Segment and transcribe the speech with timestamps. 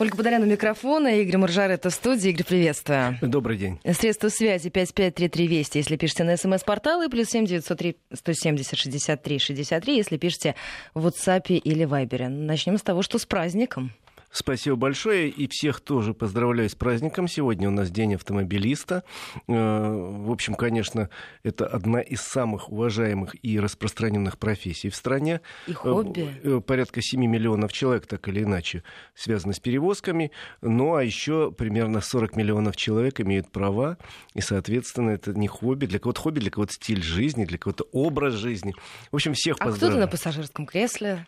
[0.00, 2.30] Ольга Подоляна микрофона, Игорь Маржарета в студии.
[2.30, 3.18] Игорь, приветствую.
[3.20, 3.80] Добрый день.
[3.84, 10.16] Средства связи 5533 Вести, если пишете на смс-портал, и плюс 7903 170 63 63, если
[10.16, 10.54] пишете
[10.94, 12.28] в WhatsApp или Viber.
[12.28, 13.92] Начнем с того, что с праздником.
[14.30, 15.28] Спасибо большое.
[15.28, 17.28] И всех тоже поздравляю с праздником.
[17.28, 19.02] Сегодня у нас День автомобилиста.
[19.46, 21.08] Э, в общем, конечно,
[21.42, 25.40] это одна из самых уважаемых и распространенных профессий в стране.
[25.66, 26.28] И хобби.
[26.42, 28.82] Э, порядка 7 миллионов человек, так или иначе,
[29.14, 30.30] связаны с перевозками.
[30.60, 33.96] Ну, а еще примерно 40 миллионов человек имеют права.
[34.34, 35.86] И, соответственно, это не хобби.
[35.86, 38.74] Для кого-то хобби, для кого-то стиль жизни, для кого-то образ жизни.
[39.10, 40.04] В общем, всех а поздравляю.
[40.04, 41.26] А кто-то на пассажирском кресле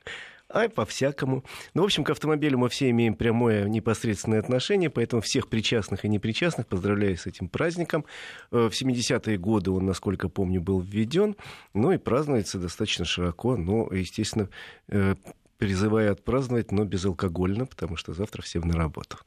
[0.53, 1.45] а по-всякому.
[1.75, 6.09] Ну, в общем, к автомобилю мы все имеем прямое непосредственное отношение, поэтому всех причастных и
[6.09, 8.05] непричастных поздравляю с этим праздником.
[8.51, 11.37] Э, в 70-е годы он, насколько помню, был введен,
[11.75, 14.49] ну и празднуется достаточно широко, но, естественно,
[14.89, 15.15] э,
[15.59, 19.19] призываю отпраздновать, но безалкогольно, потому что завтра всем на работу.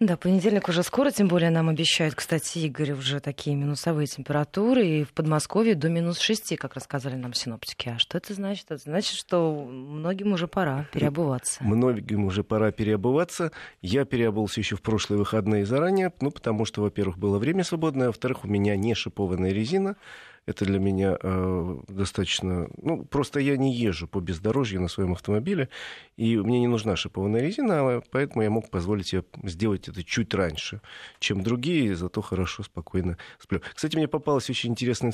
[0.00, 5.04] Да, понедельник уже скоро, тем более нам обещают, кстати, Игорь, уже такие минусовые температуры, и
[5.04, 7.90] в Подмосковье до минус 6, как рассказали нам синоптики.
[7.90, 8.66] А что это значит?
[8.70, 11.62] Это значит, что многим уже пора переобуваться.
[11.62, 13.52] Многим уже пора переобуваться.
[13.80, 18.10] Я переобулся еще в прошлые выходные заранее, ну, потому что, во-первых, было время свободное, а
[18.10, 19.96] во-вторых, у меня не шипованная резина,
[20.46, 22.68] это для меня э, достаточно...
[22.76, 25.68] Ну, просто я не езжу по бездорожью на своем автомобиле,
[26.16, 30.34] и мне не нужна шипованная резина, а поэтому я мог позволить себе сделать это чуть
[30.34, 30.80] раньше,
[31.20, 33.60] чем другие, зато хорошо, спокойно сплю.
[33.74, 35.12] Кстати, мне попалась очень интересная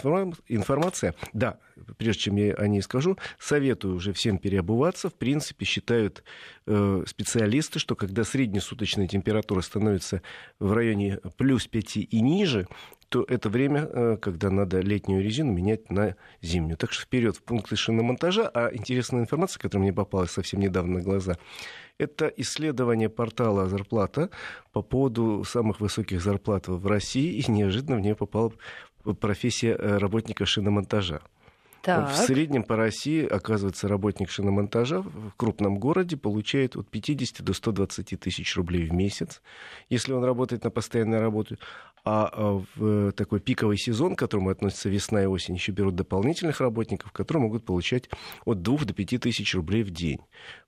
[0.49, 1.15] информация.
[1.35, 1.59] Да,
[1.99, 5.11] прежде чем я о ней скажу, советую уже всем переобуваться.
[5.11, 6.25] В принципе, считают
[6.67, 10.23] э, специалисты, что когда среднесуточная температура становится
[10.59, 12.67] в районе плюс 5 и ниже,
[13.09, 16.77] то это время, э, когда надо летнюю резину менять на зимнюю.
[16.77, 18.49] Так что вперед в пункты шиномонтажа.
[18.49, 21.37] А интересная информация, которая мне попалась совсем недавно на глаза,
[21.99, 24.31] это исследование портала «Зарплата»
[24.73, 28.53] по поводу самых высоких зарплат в России, и неожиданно в нее попала
[29.21, 31.23] профессия э, работника шиномонтажа.
[31.83, 32.11] Так.
[32.11, 38.21] В среднем по России, оказывается, работник шиномонтажа в крупном городе получает от 50 до 120
[38.21, 39.41] тысяч рублей в месяц,
[39.89, 41.57] если он работает на постоянной работе.
[42.11, 46.63] А, а в такой пиковый сезон, к которому относятся весна и осень, еще берут дополнительных
[46.63, 48.09] работников, которые могут получать
[48.47, 50.21] от 2 до 5 тысяч рублей в день.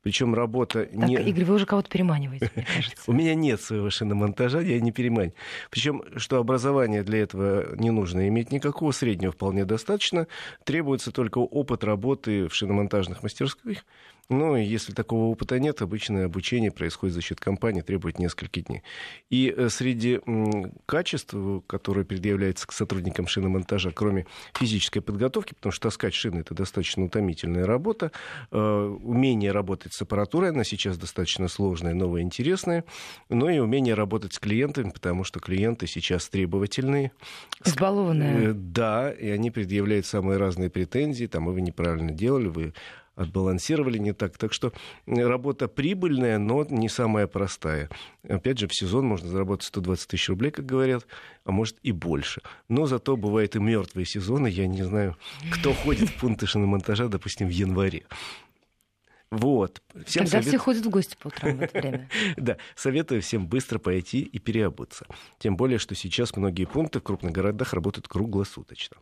[0.03, 1.15] Причем работа так, не...
[1.15, 3.11] Игорь, вы уже кого-то переманиваете, мне кажется.
[3.11, 5.33] У меня нет своего шиномонтажа, я не переманиваю.
[5.71, 10.27] Причем, что образование для этого не нужно иметь никакого, среднего вполне достаточно.
[10.65, 13.87] Требуется только опыт работы в шиномонтажных мастерских,
[14.31, 18.85] ну, если такого опыта нет, обычное обучение происходит за счет компании, требует несколько дней.
[19.29, 20.21] И э, среди
[20.87, 21.30] качеств,
[21.67, 27.67] которые предъявляются к сотрудникам шиномонтажа, кроме физической подготовки, потому что таскать шины— это достаточно утомительная
[27.67, 28.13] работа,
[28.51, 32.85] э, умение работать с аппаратурой, она сейчас достаточно сложная, новая, интересная,
[33.29, 37.13] но и умение работать с клиентами, потому что клиенты сейчас требовательные.
[37.65, 38.51] Избалованные.
[38.51, 42.75] Э, да, и они предъявляют самые разные претензии, там, вы неправильно делали, вы
[43.21, 44.39] отбалансировали не так.
[44.39, 44.73] Так что
[45.07, 47.91] работа прибыльная, но не самая простая.
[48.27, 51.07] Опять же, в сезон можно заработать 120 тысяч рублей, как говорят,
[51.45, 52.41] а может и больше.
[52.69, 54.49] Но зато бывают и мертвые сезоны.
[54.49, 55.17] Я не знаю,
[55.53, 58.05] кто ходит в пункты шиномонтажа, допустим, в январе.
[59.31, 59.81] Вот.
[60.07, 60.49] Всем Когда совет...
[60.49, 62.09] все ходят в гости по утрам в это время.
[62.37, 65.07] да, советую всем быстро пойти и переобуться.
[65.39, 68.97] Тем более, что сейчас многие пункты в крупных городах работают круглосуточно.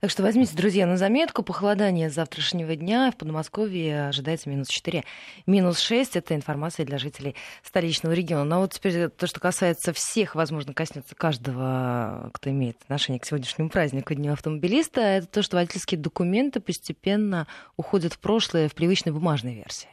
[0.00, 1.42] Так что возьмите, друзья, на заметку.
[1.42, 5.04] Похолодание завтрашнего дня в Подмосковье ожидается минус 4.
[5.46, 8.44] Минус 6— это информация для жителей столичного региона.
[8.44, 13.70] Но вот теперь то, что касается всех, возможно, коснется каждого, кто имеет отношение к сегодняшнему
[13.70, 17.46] празднику Дню автомобилиста, это то, что водительские документы постепенно
[17.76, 19.88] уходят в прошлое в привычной бумажной версии.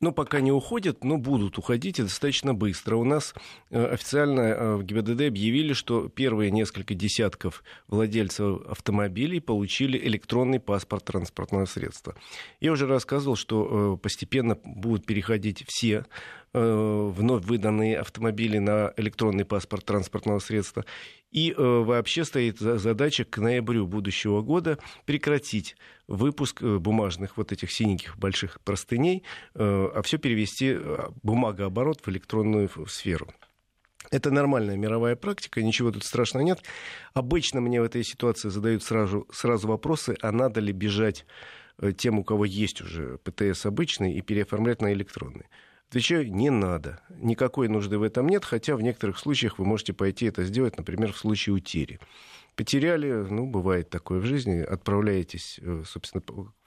[0.00, 2.96] Ну, пока не уходят, но будут уходить и достаточно быстро.
[2.96, 3.32] У нас
[3.70, 11.04] э, официально э, в ГИБДД объявили, что первые несколько десятков владельцев автомобилей получили электронный паспорт
[11.04, 12.16] транспортного средства.
[12.60, 16.04] Я уже рассказывал, что э, постепенно будут переходить все
[16.54, 20.84] вновь выданные автомобили на электронный паспорт транспортного средства.
[21.34, 27.72] И э, вообще стоит задача к ноябрю будущего года прекратить выпуск э, бумажных вот этих
[27.72, 29.24] синеньких больших простыней,
[29.54, 30.78] э, а все перевести
[31.24, 33.34] бумагооборот в электронную сферу.
[34.12, 36.62] Это нормальная мировая практика, ничего тут страшного нет.
[37.14, 41.26] Обычно мне в этой ситуации задают сразу, сразу вопросы, а надо ли бежать
[41.96, 45.46] тем, у кого есть уже ПТС обычный, и переоформлять на электронный.
[45.94, 46.98] Отвечаю, не надо.
[47.08, 51.12] Никакой нужды в этом нет, хотя в некоторых случаях вы можете пойти это сделать, например,
[51.12, 52.00] в случае утери.
[52.56, 56.20] Потеряли, ну, бывает такое в жизни, отправляетесь, э, собственно,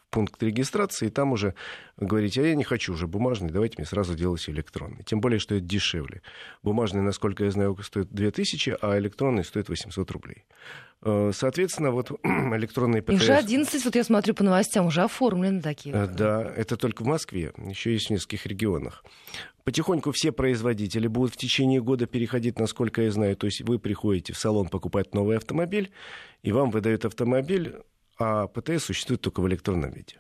[0.10, 1.54] пункт регистрации, и там уже
[1.98, 5.04] говорите, а я не хочу уже бумажный, давайте мне сразу делать электронный.
[5.04, 6.22] Тем более, что это дешевле.
[6.64, 10.46] Бумажный, насколько я знаю, стоит 2000, а электронный стоит 800 рублей.
[11.04, 13.22] Э, соответственно, вот электронные ПТС...
[13.22, 15.96] уже 11, вот я смотрю по новостям, уже оформлены такие.
[15.96, 19.04] Э, да, это только в Москве, еще есть в нескольких регионах.
[19.64, 23.36] Потихоньку все производители будут в течение года переходить, насколько я знаю.
[23.36, 25.92] То есть вы приходите в салон покупать новый автомобиль,
[26.42, 27.76] и вам выдают автомобиль,
[28.18, 30.20] а ПТС существует только в электронном виде.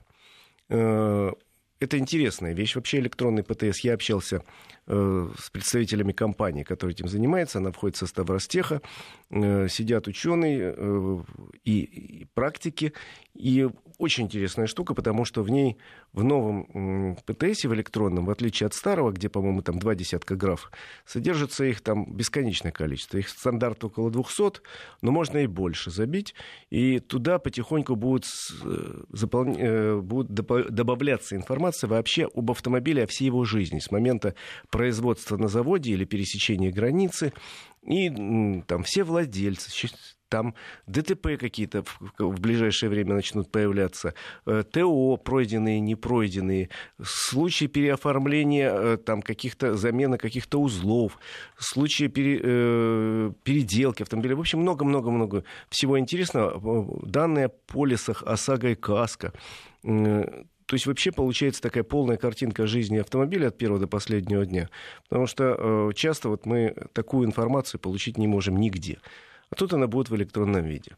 [0.70, 1.32] Э,
[1.80, 2.76] это интересная вещь.
[2.76, 3.80] Вообще электронный ПТС.
[3.80, 4.44] Я общался
[4.88, 7.58] с представителями компании, которая этим занимается.
[7.58, 8.82] Она входит в состав Ростеха.
[9.30, 11.18] Э, сидят ученые э,
[11.66, 12.94] и, практики.
[13.34, 13.68] И
[13.98, 15.78] очень интересная штука, потому что в ней,
[16.14, 20.72] в новом ПТС, в электронном, в отличие от старого, где, по-моему, там два десятка граф,
[21.06, 23.18] содержится их там бесконечное количество.
[23.18, 24.62] Их стандарт около 200,
[25.02, 26.36] но можно и больше забить.
[26.70, 28.26] И туда потихоньку будут,
[28.64, 29.46] э, запол...
[29.58, 33.80] Э, будут добавляться информация вообще об автомобиле, о всей его жизни.
[33.80, 34.36] С момента
[34.78, 37.34] производства на заводе или пересечения границы.
[37.82, 38.12] И
[38.68, 39.72] там все владельцы,
[40.30, 40.54] там
[40.86, 41.84] ДТП какие-то
[42.20, 44.14] в, ближайшее время начнут появляться,
[44.46, 46.70] э, ТО пройденные, не пройденные,
[47.02, 51.18] случаи переоформления э, там каких-то, замены каких-то узлов,
[51.58, 54.36] случаи пере, э, переделки автомобиля.
[54.36, 57.02] В общем, много-много-много всего интересного.
[57.04, 59.34] Данные о полисах ОСАГО и КАСКО.
[60.68, 64.70] То есть вообще получается такая полная картинка жизни автомобиля от первого до последнего дня.
[65.10, 69.00] Потому что часто вот мы такую информацию получить не можем нигде
[69.50, 70.96] а тут она будет в электронном виде.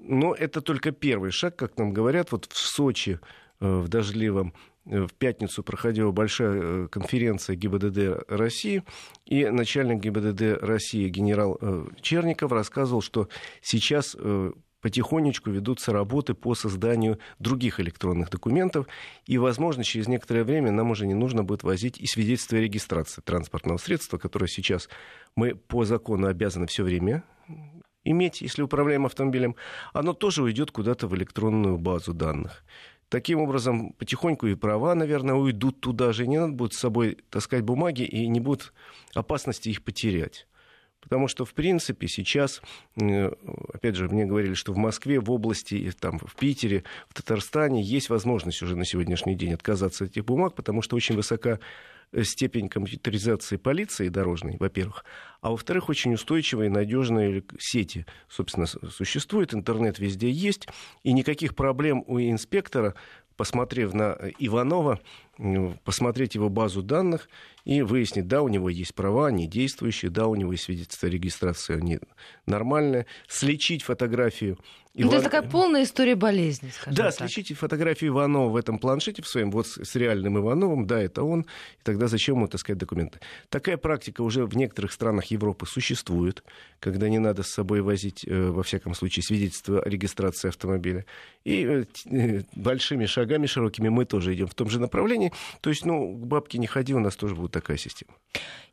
[0.00, 2.32] Но это только первый шаг, как нам говорят.
[2.32, 3.18] Вот в Сочи
[3.60, 4.52] э, в дождливом
[4.86, 8.84] э, в пятницу проходила большая э, конференция ГИБДД России,
[9.26, 11.58] и начальник ГИБДД России генерал
[12.00, 13.28] Черников рассказывал, что
[13.60, 14.16] сейчас
[14.80, 18.86] потихонечку ведутся работы по созданию других электронных документов,
[19.26, 23.20] и, возможно, через некоторое время нам уже не нужно будет возить и свидетельство о регистрации
[23.22, 24.88] транспортного средства, которое сейчас
[25.36, 27.24] мы по закону обязаны все время
[28.04, 29.56] иметь, если управляем автомобилем,
[29.92, 32.64] оно тоже уйдет куда-то в электронную базу данных.
[33.08, 36.26] Таким образом, потихоньку и права, наверное, уйдут туда же.
[36.26, 38.72] Не надо будет с собой таскать бумаги и не будет
[39.14, 40.46] опасности их потерять.
[41.00, 42.60] Потому что, в принципе, сейчас,
[43.00, 43.30] э,
[43.72, 48.10] опять же, мне говорили, что в Москве, в области, там, в Питере, в Татарстане есть
[48.10, 51.60] возможность уже на сегодняшний день отказаться от этих бумаг, потому что очень высока
[52.10, 55.04] Э, степень компьютеризации полиции дорожной, во-первых,
[55.42, 60.68] а во-вторых, очень устойчивые и надежные сети, собственно, существуют, интернет везде есть,
[61.02, 62.94] и никаких проблем у инспектора,
[63.36, 65.00] посмотрев на Иванова,
[65.84, 67.28] посмотреть его базу данных
[67.64, 71.10] и выяснить, да, у него есть права, они действующие, да, у него есть свидетельство о
[71.10, 72.00] регистрации, они
[72.46, 74.58] нормальные, слечить фотографию
[74.94, 75.14] Иван...
[75.14, 77.14] Это такая полная история болезни, скажем Да, так.
[77.14, 81.42] слечите фотографию Иванова в этом планшете в своем, вот с реальным Ивановым, да, это он,
[81.42, 83.20] и тогда зачем ему таскать документы?
[83.48, 86.42] Такая практика уже в некоторых странах Европы существует,
[86.80, 91.04] когда не надо с собой возить, э, во всяком случае, свидетельство о регистрации автомобиля.
[91.44, 95.27] И э, э, большими шагами широкими мы тоже идем в том же направлении.
[95.60, 98.12] То есть, ну, к бабке не ходи, у нас тоже будет такая система.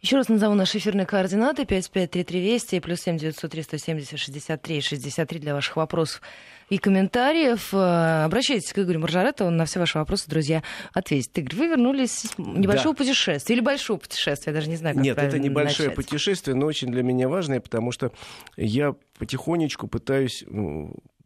[0.01, 1.65] Еще раз назову наши эфирные координаты.
[1.65, 6.21] 553320 и плюс 7 903 170 63 63 для ваших вопросов
[6.69, 7.73] и комментариев.
[7.73, 10.63] Э, обращайтесь к Игорю Маржарету, он на все ваши вопросы, друзья,
[10.93, 11.37] ответит.
[11.37, 12.97] Игорь, вы вернулись из небольшого да.
[13.03, 15.95] путешествия или большого путешествия, я даже не знаю, как Нет, это небольшое начать.
[15.95, 18.11] путешествие, но очень для меня важное, потому что
[18.57, 20.43] я потихонечку пытаюсь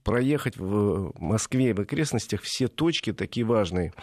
[0.04, 3.94] проехать в Москве и в окрестностях все точки такие важные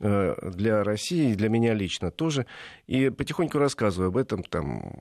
[0.00, 2.46] э, для России и для меня лично тоже.
[2.86, 4.42] И потихоньку рассказываю об этом.
[4.42, 4.92] Там,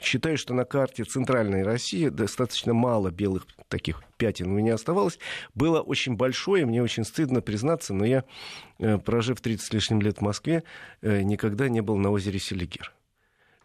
[0.00, 5.18] считаю, что на карте центральной России достаточно мало белых таких пятен у меня оставалось.
[5.54, 8.24] Было очень большое, мне очень стыдно признаться, но я,
[8.78, 10.64] э, прожив 30 с лишним лет в Москве,
[11.02, 12.92] э, никогда не был на озере Селигер.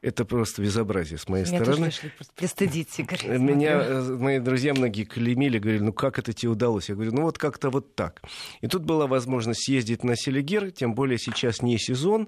[0.04, 1.86] Это просто безобразие с моей Меня стороны.
[1.86, 3.38] Тоже пристыдить, Игорь.
[3.38, 6.90] Меня э, мои друзья многие клеймили, говорили, ну как это тебе удалось?
[6.90, 8.22] Я говорю, ну вот как-то вот так.
[8.60, 12.28] И тут была возможность съездить на Селигер, тем более сейчас не сезон,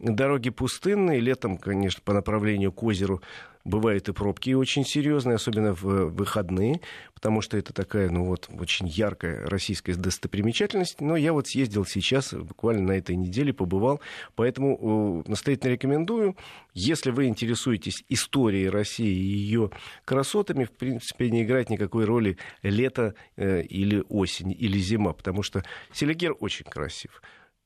[0.00, 3.22] дороги пустынные, летом, конечно, по направлению к озеру
[3.64, 6.80] бывают и пробки очень серьезные, особенно в выходные,
[7.14, 11.00] потому что это такая, ну вот, очень яркая российская достопримечательность.
[11.00, 14.00] Но я вот съездил сейчас, буквально на этой неделе побывал,
[14.34, 16.36] поэтому настоятельно рекомендую.
[16.74, 19.70] Если вы интересуетесь историей России и ее
[20.04, 25.62] красотами, в принципе, не играет никакой роли лето э, или осень, или зима, потому что
[25.92, 27.22] Селигер очень красив.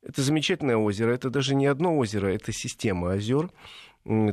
[0.06, 3.50] Это замечательное озеро, это даже не одно озеро, это система озер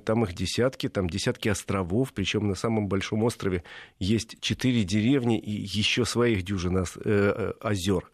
[0.06, 3.63] там их десятки, там десятки островов, причем на самом большом острове
[4.00, 8.10] есть четыре деревни и еще своих дюжин э, э, озер.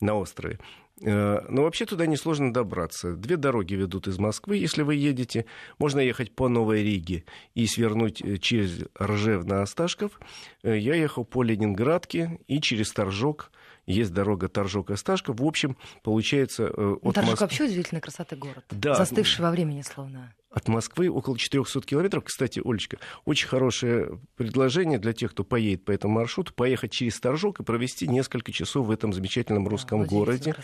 [0.00, 0.60] на острове.
[1.02, 3.16] Э, но вообще туда несложно добраться.
[3.16, 5.46] Две дороги ведут из Москвы, если вы едете.
[5.78, 7.24] Можно ехать по Новой Риге
[7.54, 10.20] и свернуть через Ржев на Осташков.
[10.62, 13.50] Я ехал по Ленинградке и через Торжок.
[13.86, 15.40] Есть дорога Торжок-Осташков.
[15.40, 16.66] В общем, получается...
[16.68, 17.40] От Торжок Моск...
[17.40, 18.64] вообще удивительной красоты город.
[18.70, 18.94] Да.
[18.94, 22.24] Застывший во времени словно от Москвы около 400 километров.
[22.24, 27.60] Кстати, Олечка, очень хорошее предложение для тех, кто поедет по этому маршруту, поехать через Торжок
[27.60, 30.56] и провести несколько часов в этом замечательном русском да, городе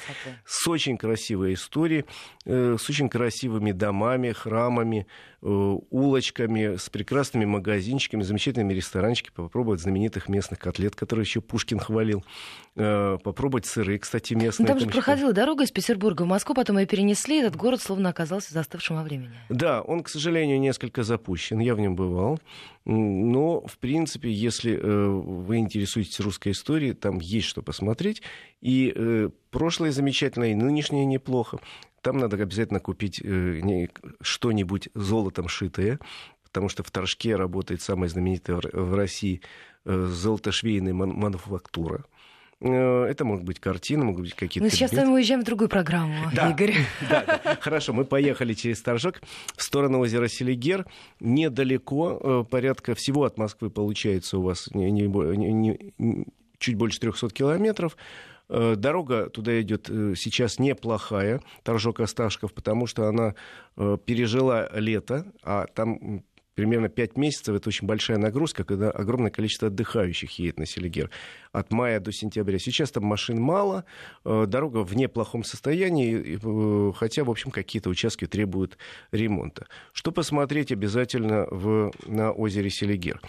[0.44, 2.04] с очень красивой историей,
[2.44, 5.06] э, с очень красивыми домами, храмами,
[5.42, 12.24] э, улочками, с прекрасными магазинчиками, замечательными ресторанчиками, попробовать знаменитых местных котлет, которые еще Пушкин хвалил,
[12.74, 14.66] э, попробовать сыры, кстати, местные.
[14.66, 18.08] Ну, там же проходила дорога из Петербурга в Москву, потом ее перенесли, этот город словно
[18.08, 19.36] оказался застывшим во времени.
[19.48, 22.38] Да, он, к сожалению, несколько запущен, я в нем бывал.
[22.85, 28.23] Но, в принципе, если э, вы интересуетесь русской историей, там есть что посмотреть.
[28.61, 31.59] И э, прошлое замечательно, и нынешнее неплохо.
[32.00, 33.88] Там надо обязательно купить э,
[34.21, 35.99] что-нибудь золотом шитое,
[36.45, 39.42] потому что в Торжке работает самая знаменитая в России
[39.85, 42.04] золотошвейная мануфактура.
[42.60, 44.64] Э, это могут быть картины, могут быть какие-то...
[44.64, 46.75] Мы сейчас с вами уезжаем в другую программу, да, Игорь.
[47.08, 49.20] Да, да, хорошо, мы поехали через Торжок
[49.56, 50.86] в сторону озера Селигер.
[51.20, 56.26] Недалеко, э, порядка всего от Москвы получается у вас не, не, не,
[56.58, 57.96] чуть больше 300 километров.
[58.48, 63.34] Э, дорога туда идет сейчас неплохая, Торжок-Осташков, потому что она
[63.76, 66.22] пережила лето, а там
[66.56, 71.10] примерно 5 месяцев это очень большая нагрузка, когда огромное количество отдыхающих едет на Селигер
[71.52, 72.58] от мая до сентября.
[72.58, 73.84] Сейчас там машин мало,
[74.25, 78.78] э, дорога в неплохом состоянии, э, хотя, в общем, какие-то участки требуют
[79.12, 79.66] ремонта.
[79.92, 83.20] Что посмотреть обязательно в, на озере Селигер?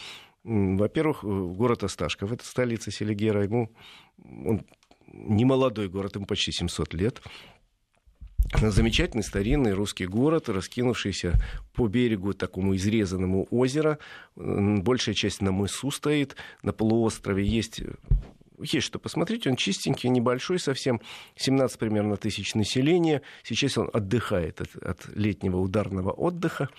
[0.46, 3.70] Во-первых, э, город Осташков, это столица Селигера, ему
[4.24, 4.66] он
[5.12, 7.22] не молодой город, ему почти 700 лет
[8.54, 11.34] замечательный старинный русский город, раскинувшийся
[11.74, 14.00] по берегу такому изрезанному озера.
[14.36, 17.82] Большая часть на мысу стоит, на полуострове есть
[18.60, 19.48] есть что посмотреть.
[19.48, 21.02] Он чистенький, небольшой совсем,
[21.36, 23.22] 17 примерно тысяч населения.
[23.44, 26.70] Сейчас он отдыхает от, от летнего ударного отдыха,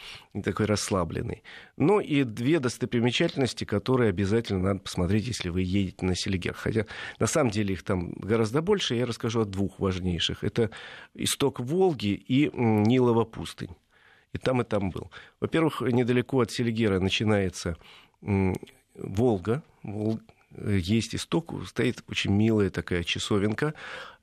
[0.44, 1.42] такой расслабленный.
[1.76, 6.54] Ну и две достопримечательности, которые обязательно надо посмотреть, если вы едете на Селигер.
[6.54, 6.86] Хотя
[7.18, 8.94] на самом деле их там гораздо больше.
[8.94, 10.44] Я расскажу о двух важнейших.
[10.44, 10.70] Это
[11.14, 13.76] исток Волги и Нилова пустынь.
[14.32, 15.10] И там, и там был.
[15.40, 17.76] Во-первых, недалеко от Селигера начинается
[18.94, 19.62] Волга,
[20.56, 23.74] есть исток, стоит очень милая такая часовенка,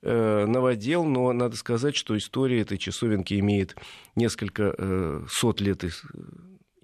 [0.02, 3.76] э, новодел, но надо сказать, что история этой часовенки имеет
[4.16, 5.84] несколько э, сот лет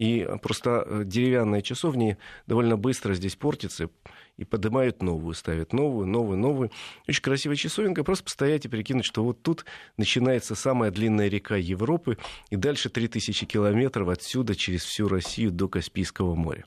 [0.03, 3.89] и просто э, деревянные часовни довольно быстро здесь портятся
[4.37, 6.71] и поднимают новую, ставят новую, новую, новую.
[7.07, 8.03] Очень красивая часовенка.
[8.03, 9.65] Просто постоять и прикинуть, что вот тут
[9.97, 12.19] начинается самая длинная река Европы,
[12.51, 16.65] и дальше 3000 километров отсюда через всю Россию до Каспийского моря.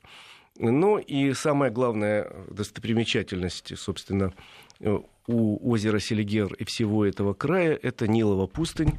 [0.58, 4.32] Ну и самая главная достопримечательность, собственно,
[4.80, 8.98] э, у озера Селигер и всего этого края, это Нилова пустынь.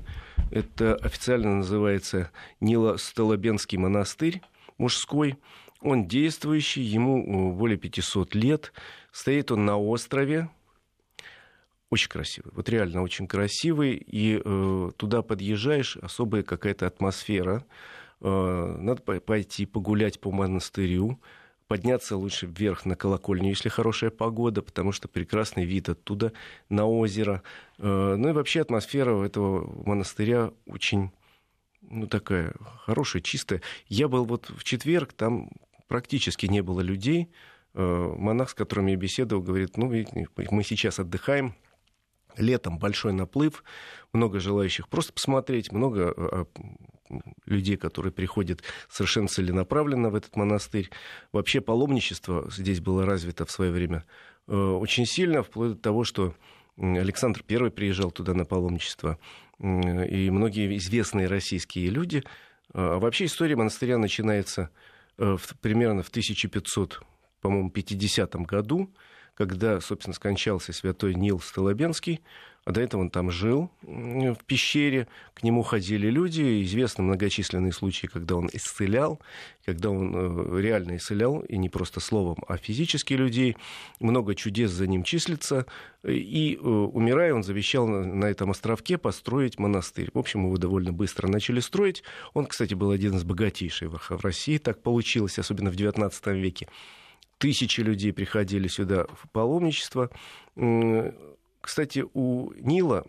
[0.52, 4.42] Это официально называется Нило-Столобенский монастырь
[4.78, 5.38] мужской.
[5.82, 8.74] Он действующий, ему э, более 500 лет.
[9.12, 10.50] Стоит он на острове,
[11.90, 17.64] очень красивый, вот реально очень красивый, и э, туда подъезжаешь, особая какая-то атмосфера.
[18.20, 21.20] Э, надо пойти погулять по монастырю,
[21.68, 26.34] подняться лучше вверх на колокольню, если хорошая погода, потому что прекрасный вид оттуда
[26.70, 27.44] на озеро.
[27.78, 31.12] Э, ну и вообще атмосфера этого монастыря очень
[31.82, 32.54] ну, такая
[32.86, 33.62] хорошая, чистая.
[33.88, 35.50] Я был вот в четверг, там
[35.88, 37.30] практически не было людей.
[37.74, 41.54] Э, монах, с которым я беседовал, говорит, ну, мы сейчас отдыхаем,
[42.38, 43.64] летом большой наплыв,
[44.14, 46.46] много желающих просто посмотреть, много э,
[47.46, 50.90] людей, которые приходят совершенно целенаправленно в этот монастырь.
[51.32, 54.06] Вообще паломничество здесь было развито в свое время
[54.48, 56.36] э, очень сильно, вплоть до того, что
[56.78, 59.18] Александр I приезжал туда на паломничество,
[59.60, 62.24] и многие известные российские люди.
[62.72, 64.70] Вообще история монастыря начинается
[65.18, 67.02] э, примерно в 1500,
[67.42, 68.94] по-моему, 50 году,
[69.38, 72.22] когда, собственно, скончался святой Нил Столобенский,
[72.66, 78.08] а до этого он там жил в пещере, к нему ходили люди, известны многочисленные случаи,
[78.08, 79.22] когда он исцелял,
[79.66, 83.56] когда он э, реально исцелял, и не просто словом, а физически людей.
[84.02, 85.66] Много чудес за ним числится,
[86.04, 90.10] и э, умирая, он завещал на этом островке построить монастырь.
[90.14, 92.04] В общем, его довольно быстро начали строить.
[92.34, 96.68] Он, кстати, был один из богатейших в России, так получилось, особенно в XIX веке.
[97.38, 100.10] Тысячи людей приходили сюда в паломничество
[101.62, 103.06] Кстати, у Нила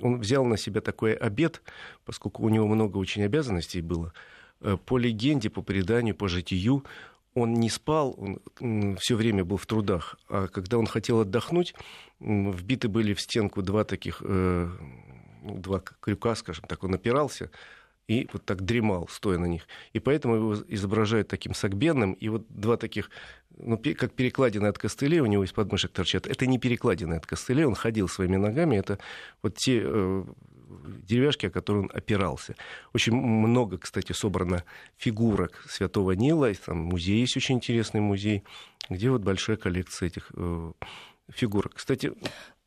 [0.00, 1.62] он взял на себя такой обед,
[2.04, 4.12] поскольку у него много очень обязанностей было.
[4.84, 6.84] По легенде, по преданию, по житию,
[7.34, 8.16] он не спал,
[8.60, 10.18] он все время был в трудах.
[10.28, 11.74] А когда он хотел отдохнуть,
[12.20, 14.70] вбиты были в стенку два таких, ну,
[15.42, 17.50] два крюка, скажем так, он опирался,
[18.08, 19.68] и вот так дремал, стоя на них.
[19.92, 22.14] И поэтому его изображают таким сагбенным.
[22.14, 23.10] И вот два таких,
[23.56, 26.26] ну, как перекладины от костылей у него из подмышек торчат.
[26.26, 28.76] Это не перекладины от костылей, он ходил своими ногами.
[28.76, 28.98] Это
[29.42, 30.24] вот те э,
[31.02, 32.56] деревяшки, о которые он опирался.
[32.94, 34.64] Очень много, кстати, собрано
[34.96, 36.52] фигурок Святого Нила.
[36.54, 38.42] Там музей есть очень интересный музей,
[38.88, 40.72] где вот большая коллекция этих э,
[41.28, 41.74] фигурок.
[41.74, 42.14] Кстати,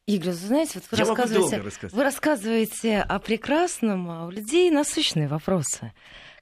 [0.08, 5.94] Игорь, знаете, вот вы, рассказываете, вы рассказываете о прекрасном, а у людей насущные вопросы.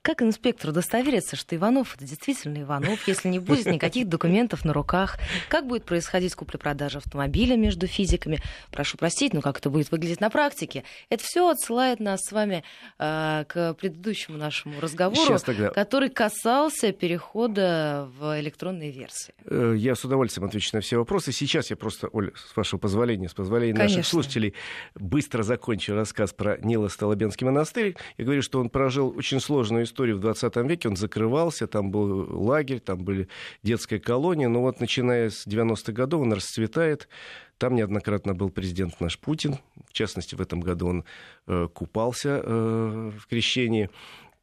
[0.02, 5.18] Как инспектору удостовериться, что Иванов это действительно Иванов, если не будет никаких документов на руках?
[5.50, 8.40] Как будет происходить купля-продажа автомобиля между физиками?
[8.72, 10.86] Прошу простить, но как это будет выглядеть на практике?
[11.10, 12.64] Это все отсылает нас с вами
[12.98, 15.38] э, к предыдущему нашему разговору,
[15.76, 19.34] который касался перехода в электронные версии.
[19.44, 21.34] Э, я с удовольствием отвечу на все вопросы.
[21.34, 23.98] Сейчас я просто, Оля, с вашего позволения, с позволения Конечно.
[23.98, 24.54] наших слушателей,
[24.96, 27.98] быстро закончу рассказ про Нила Столобенский монастырь.
[28.18, 32.42] Я говорю, что он прожил очень сложную историю в 20 веке, он закрывался, там был
[32.42, 33.28] лагерь, там были
[33.64, 37.10] детская колония, но вот начиная с 90-х годов он расцветает,
[37.58, 41.06] там неоднократно был президент наш Путин, в частности, в этом году он
[41.48, 43.90] э, купался э, в крещении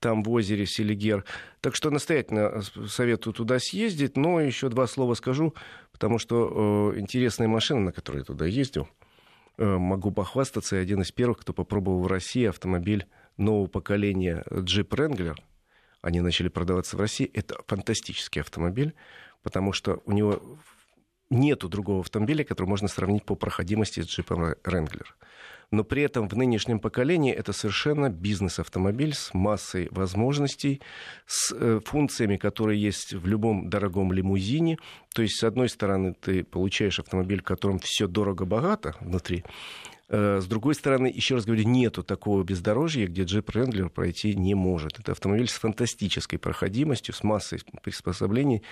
[0.01, 1.25] там в озере Селигер.
[1.61, 5.55] Так что настоятельно советую туда съездить, но еще два слова скажу,
[5.93, 8.89] потому что э, интересная машина, на которой я туда ездил,
[9.57, 14.89] э, могу похвастаться, я один из первых, кто попробовал в России автомобиль нового поколения Jeep
[14.89, 15.37] Wrangler,
[16.03, 17.31] они начали продаваться в России.
[17.33, 18.95] Это фантастический автомобиль,
[19.43, 20.41] потому что у него
[21.31, 25.07] нету другого автомобиля, который можно сравнить по проходимости с джипом Wrangler.
[25.73, 30.81] Но при этом в нынешнем поколении это совершенно бизнес-автомобиль с массой возможностей,
[31.27, 34.79] с э, функциями, которые есть в любом дорогом лимузине.
[35.13, 39.45] То есть, с одной стороны, ты получаешь автомобиль, в котором все дорого-богато внутри,
[40.09, 45.01] с другой стороны, еще раз говорю, нету такого бездорожья, где джип Ренглер пройти не может.
[45.01, 48.63] Это автомобиль с фантастической проходимостью, с массой приспособлений,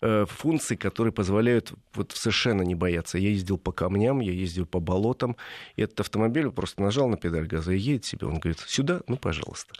[0.00, 3.18] э, функций, которые позволяют вот совершенно не бояться.
[3.18, 5.36] Я ездил по камням, я ездил по болотам,
[5.76, 8.26] и этот автомобиль просто нажал на педаль газа и едет себе.
[8.26, 9.74] Он говорит, сюда, ну, пожалуйста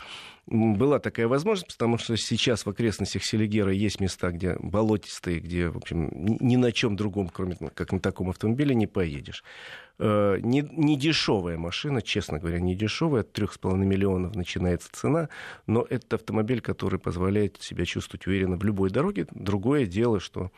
[0.51, 5.77] была такая возможность, потому что сейчас в окрестностях Селигера есть места, где болотистые, где, в
[5.77, 9.45] общем, ни на чем другом, кроме как на таком автомобиле, не поедешь.
[10.03, 15.29] Э, не, не дешевая машина, честно говоря, не дешевая, от 3,5 миллионов начинается цена,
[15.67, 19.27] но это автомобиль, который позволяет себя чувствовать уверенно в любой дороге.
[19.31, 20.51] Другое дело, что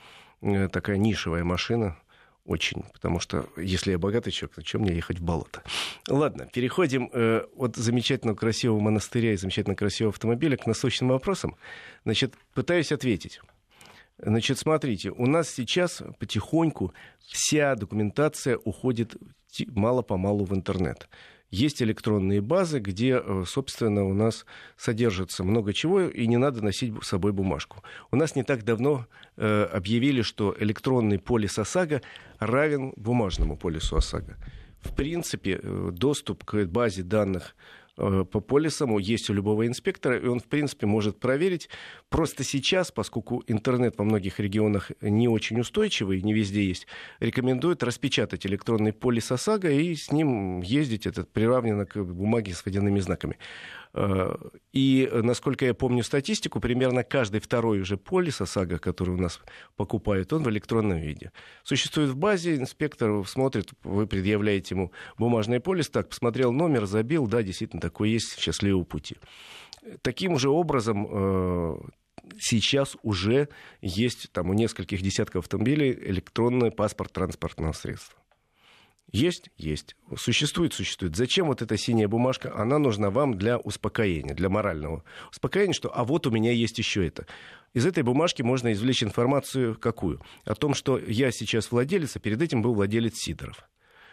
[0.42, 1.96] э, такая нишевая машина,
[2.44, 5.64] очень, потому что если я богатый человек, то чем мне ехать в болото?
[6.08, 11.56] Ладно, переходим э, от замечательного красивого монастыря и замечательно красивого автомобиля к насущным вопросам.
[12.04, 13.40] Значит, пытаюсь ответить.
[14.24, 19.16] Значит, смотрите, у нас сейчас потихоньку вся документация уходит
[19.66, 21.08] мало-помалу в интернет.
[21.50, 26.94] Есть электронные базы, где, э, собственно, у нас содержится много чего, и не надо носить
[27.02, 27.82] с собой бумажку.
[28.10, 29.06] У нас не так давно
[29.36, 32.00] э, объявили, что электронный полис ОСАГО
[32.38, 34.38] равен бумажному полису ОСАГО.
[34.80, 37.54] В принципе, э, доступ к базе данных
[37.96, 41.68] по полисам есть у любого инспектора, и он, в принципе, может проверить.
[42.08, 46.86] Просто сейчас, поскольку интернет во многих регионах не очень устойчивый, не везде есть,
[47.20, 53.00] рекомендуют распечатать электронный полис ОСАГО и с ним ездить, это приравнено к бумаге с водяными
[53.00, 53.36] знаками.
[53.94, 54.34] Э,
[54.72, 59.40] и, насколько я помню статистику, примерно каждый второй уже полис ОСАГО, который у нас
[59.76, 61.32] покупают, он в электронном виде.
[61.62, 67.42] Существует в базе, инспектор смотрит, вы предъявляете ему бумажный полис, так, посмотрел номер, забил, да,
[67.42, 69.16] действительно, такой есть, счастливого пути.
[70.02, 71.76] Таким же образом э,
[72.38, 73.48] сейчас уже
[73.80, 78.21] есть там у нескольких десятков автомобилей электронный паспорт транспортного средства.
[79.12, 79.50] Есть?
[79.58, 79.94] Есть.
[80.16, 80.72] Существует?
[80.72, 81.16] Существует.
[81.16, 82.52] Зачем вот эта синяя бумажка?
[82.54, 87.06] Она нужна вам для успокоения, для морального успокоения, что а вот у меня есть еще
[87.06, 87.26] это.
[87.74, 90.20] Из этой бумажки можно извлечь информацию какую?
[90.44, 93.68] О том, что я сейчас владелец, а перед этим был владелец Сидоров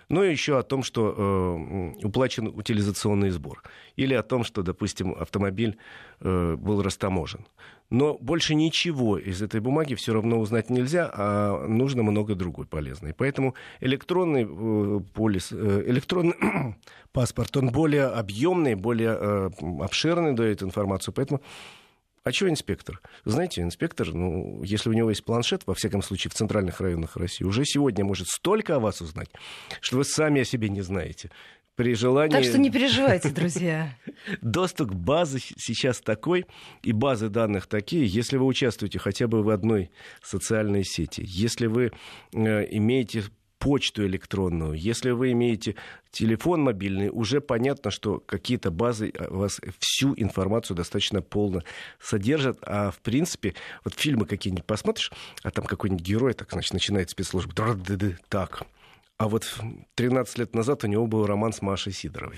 [0.09, 3.63] но еще о том, что э, уплачен утилизационный сбор,
[3.95, 5.77] или о том, что, допустим, автомобиль
[6.19, 7.45] э, был растаможен.
[7.89, 13.13] Но больше ничего из этой бумаги все равно узнать нельзя, а нужно много другой полезной.
[13.13, 16.35] Поэтому электронный э, полис, э, электронный
[17.11, 19.49] паспорт, он более объемный, более э,
[19.81, 21.41] обширный дает информацию, поэтому
[22.29, 23.01] А что инспектор?
[23.25, 27.43] Знаете, инспектор, ну, если у него есть планшет, во всяком случае, в центральных районах России,
[27.43, 29.29] уже сегодня может столько о вас узнать,
[29.81, 31.31] что вы сами о себе не знаете
[31.73, 32.33] при желании...
[32.33, 33.95] Так что не переживайте, друзья.
[34.43, 36.45] Доступ к базе сейчас такой,
[36.83, 39.89] и базы данных такие, если вы участвуете хотя бы в одной
[40.21, 41.91] социальной сети, если вы
[42.33, 43.23] э, имеете
[43.59, 45.75] почту электронную, если вы имеете
[46.11, 51.61] телефон мобильный, уже понятно, что какие-то базы у вас всю информацию достаточно полно
[51.99, 52.57] содержат.
[52.61, 55.11] А в принципе, вот фильмы какие-нибудь посмотришь,
[55.43, 57.53] а там какой-нибудь герой, так, значит, начинает спецслужба.
[58.29, 58.63] Так,
[59.19, 59.53] а вот
[59.95, 62.37] 13 лет назад у него был роман с Машей Сидоровой.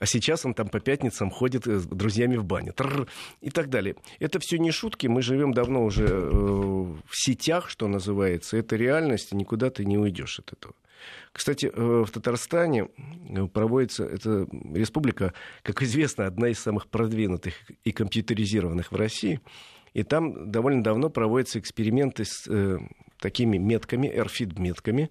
[0.00, 2.74] А сейчас он там по пятницам ходит с друзьями в баню.
[3.40, 3.94] И так далее.
[4.18, 5.06] Это все не шутки.
[5.06, 8.56] Мы живем давно уже э, в сетях, что называется.
[8.56, 10.74] Это реальность, и никуда ты не уйдешь от этого.
[11.30, 12.88] Кстати, э, в Татарстане
[13.28, 17.54] э, проводится, эта республика, как известно, одна из самых продвинутых
[17.84, 19.40] и компьютеризированных в России.
[19.94, 22.78] И там довольно давно проводятся эксперименты с э,
[23.20, 25.10] такими метками, RFID-метками,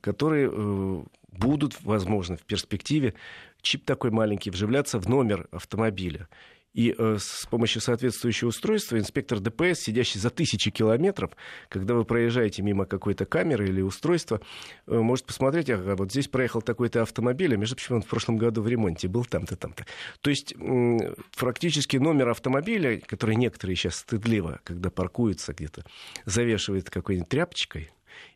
[0.00, 3.14] которые э, будут, возможно, в перспективе
[3.62, 6.28] чип такой маленький вживляться в номер автомобиля.
[6.72, 11.32] И э, с помощью соответствующего устройства инспектор ДПС, сидящий за тысячи километров,
[11.68, 14.40] когда вы проезжаете мимо какой-то камеры или устройства,
[14.86, 18.36] э, может посмотреть, ага, вот здесь проехал такой-то автомобиль, а между прочим, он в прошлом
[18.36, 19.84] году в ремонте был там-то, там-то.
[20.20, 25.84] То есть э, практически номер автомобиля, который некоторые сейчас стыдливо, когда паркуются где-то,
[26.24, 27.90] завешивают какой-нибудь тряпочкой,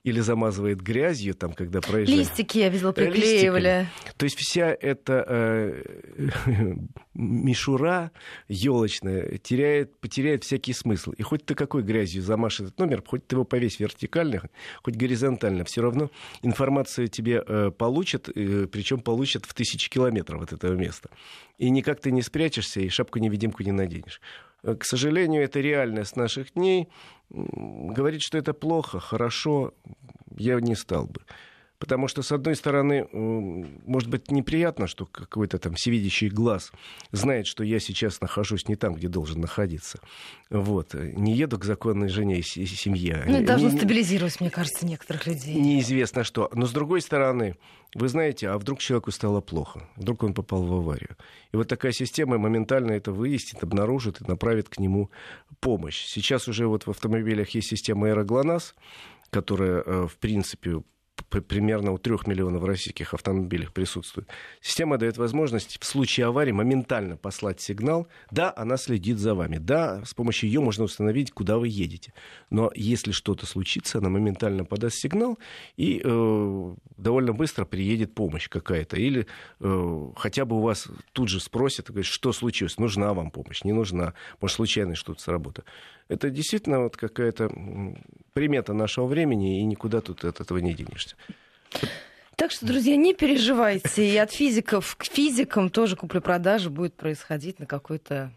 [0.04, 2.20] или замазывает грязью, там, когда проезжает.
[2.20, 3.80] Листики, я видела, приклеивали.
[3.80, 4.14] Листиками.
[4.16, 5.82] То есть вся эта э,
[7.14, 8.10] мишура
[8.48, 11.12] елочная теряет, потеряет всякий смысл.
[11.12, 14.42] И хоть ты какой грязью замашь этот номер, хоть ты его повесь вертикально,
[14.82, 16.10] хоть горизонтально, все равно
[16.42, 21.08] информацию тебе э, получат, э, причем получат в тысячи километров от этого места.
[21.58, 24.20] И никак ты не спрячешься, и шапку-невидимку не наденешь.
[24.64, 26.88] К сожалению, это реальность наших дней.
[27.30, 29.74] Говорить, что это плохо, хорошо,
[30.36, 31.20] я не стал бы.
[31.78, 36.72] Потому что, с одной стороны, может быть неприятно, что какой-то там всевидящий глаз
[37.10, 39.98] знает, что я сейчас нахожусь не там, где должен находиться.
[40.50, 40.94] Вот.
[40.94, 43.24] Не еду к законной жене и семье.
[43.26, 45.56] Ну, это должно не, стабилизировать, мне кажется, некоторых людей.
[45.56, 46.48] Неизвестно что.
[46.54, 47.56] Но, с другой стороны,
[47.94, 49.88] вы знаете, а вдруг человеку стало плохо?
[49.96, 51.16] Вдруг он попал в аварию?
[51.52, 55.10] И вот такая система моментально это выяснит, обнаружит и направит к нему
[55.60, 56.04] помощь.
[56.04, 58.74] Сейчас уже вот в автомобилях есть система аэроглонасс,
[59.30, 60.82] которая, э, в принципе,
[61.40, 64.28] примерно у трех миллионов российских автомобилях присутствует.
[64.60, 68.08] Система дает возможность в случае аварии моментально послать сигнал.
[68.30, 69.58] Да, она следит за вами.
[69.58, 72.12] Да, с помощью ее можно установить, куда вы едете.
[72.50, 75.38] Но если что-то случится, она моментально подаст сигнал
[75.76, 78.96] и э, довольно быстро приедет помощь какая-то.
[78.96, 79.26] Или
[79.60, 84.14] э, хотя бы у вас тут же спросят, что случилось, нужна вам помощь, не нужна,
[84.40, 85.66] может, случайно что-то сработало.
[86.08, 87.50] Это действительно вот какая-то
[88.34, 91.03] примета нашего времени, и никуда тут от этого не денешься.
[92.36, 94.06] Так что, друзья, не переживайте.
[94.06, 98.32] И от физиков к физикам тоже купля-продажа будет происходить на какой-то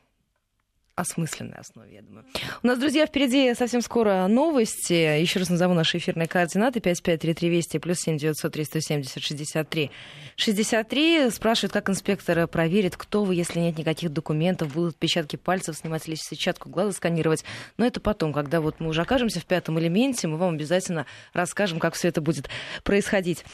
[0.98, 2.26] осмысленной основе, я думаю.
[2.64, 5.20] У нас, друзья, впереди совсем скоро новости.
[5.22, 6.80] Еще раз назову наши эфирные координаты.
[6.80, 9.92] 553320 плюс 7903 170 63
[10.36, 11.30] 63.
[11.30, 16.16] Спрашивают, как инспектор проверит, кто вы, если нет никаких документов, будут отпечатки пальцев снимать или
[16.16, 17.46] сетчатку глаза сканировать.
[17.78, 21.80] Но это потом, когда вот мы уже окажемся в пятом элементе, мы вам обязательно расскажем,
[21.80, 22.50] как все это будет
[22.84, 23.46] происходить.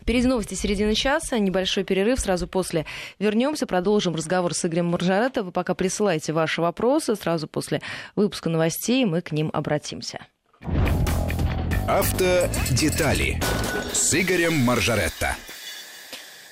[0.00, 2.86] Впереди новости середины часа, небольшой перерыв, сразу после
[3.18, 5.42] вернемся, продолжим разговор с Игорем Маржарета.
[5.42, 7.80] Вы пока присылайте ваши вопросы, сразу после
[8.16, 10.26] выпуска новостей мы к ним обратимся.
[11.88, 13.40] Автодетали
[13.92, 15.36] с Игорем Маржаретто.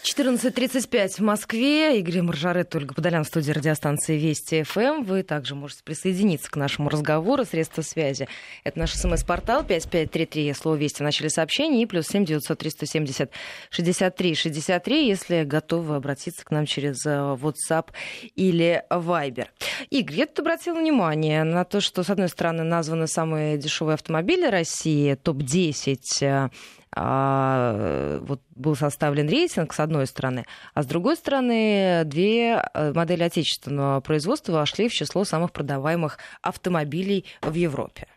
[0.03, 1.99] 14.35 в Москве.
[1.99, 5.03] Игорь Маржарет, Ольга Подолян, студия радиостанции Вести ФМ.
[5.03, 7.45] Вы также можете присоединиться к нашему разговору.
[7.45, 8.27] Средства связи.
[8.65, 13.31] Это наш смс-портал 5533, слово «Вести» в начале сообщения, и плюс 7 903 170
[13.69, 17.89] 63 63, если готовы обратиться к нам через э, WhatsApp
[18.37, 19.49] или Viber.
[19.91, 24.47] Игорь, я тут обратила внимание на то, что, с одной стороны, названы самые дешевые автомобили
[24.47, 26.51] России, топ-10 а,
[26.97, 34.01] вот был составлен рейтинг, с одной стороны, а с другой стороны, две э, модели отечественного
[34.01, 38.09] производства вошли в число самых продаваемых автомобилей в Европе.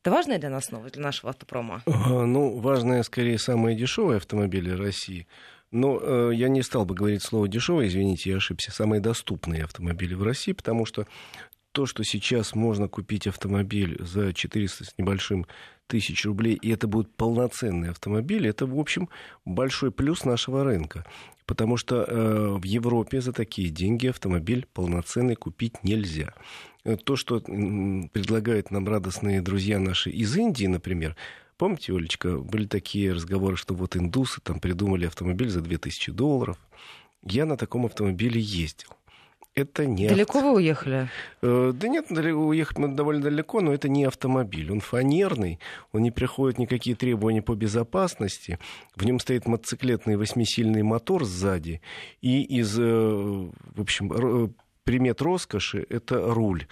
[0.00, 1.82] Это важная для нас новость, для нашего автопрома?
[1.86, 5.26] Ну, важная, скорее, самые дешевые автомобили России.
[5.70, 8.72] Но э, я не стал бы говорить слово дешевые, извините, я ошибся.
[8.72, 11.06] Самые доступные автомобили в России, потому что
[11.72, 15.46] то, что сейчас можно купить автомобиль за 400 с небольшим
[15.88, 19.08] тысяч рублей, и это будут полноценные автомобили, это, в общем,
[19.44, 21.04] большой плюс нашего рынка.
[21.46, 26.34] Потому что э, в Европе за такие деньги автомобиль полноценный купить нельзя.
[26.84, 31.16] Э, то, что предлагают нам радостные друзья наши из Индии, например,
[31.56, 36.56] Помните, Олечка, были такие разговоры, что вот индусы там придумали автомобиль за 2000 долларов.
[37.24, 38.90] Я на таком автомобиле ездил.
[39.58, 40.50] Это не далеко авто...
[40.50, 41.08] вы уехали?
[41.42, 44.70] Э, да нет, уехать мы довольно далеко, но это не автомобиль.
[44.70, 45.58] Он фанерный,
[45.92, 48.60] он не приходит никакие требования по безопасности.
[48.94, 51.80] В нем стоит мотоциклетный восьмисильный мотор сзади.
[52.20, 54.54] И из, э, в общем,
[54.88, 56.66] примет роскоши— это руль.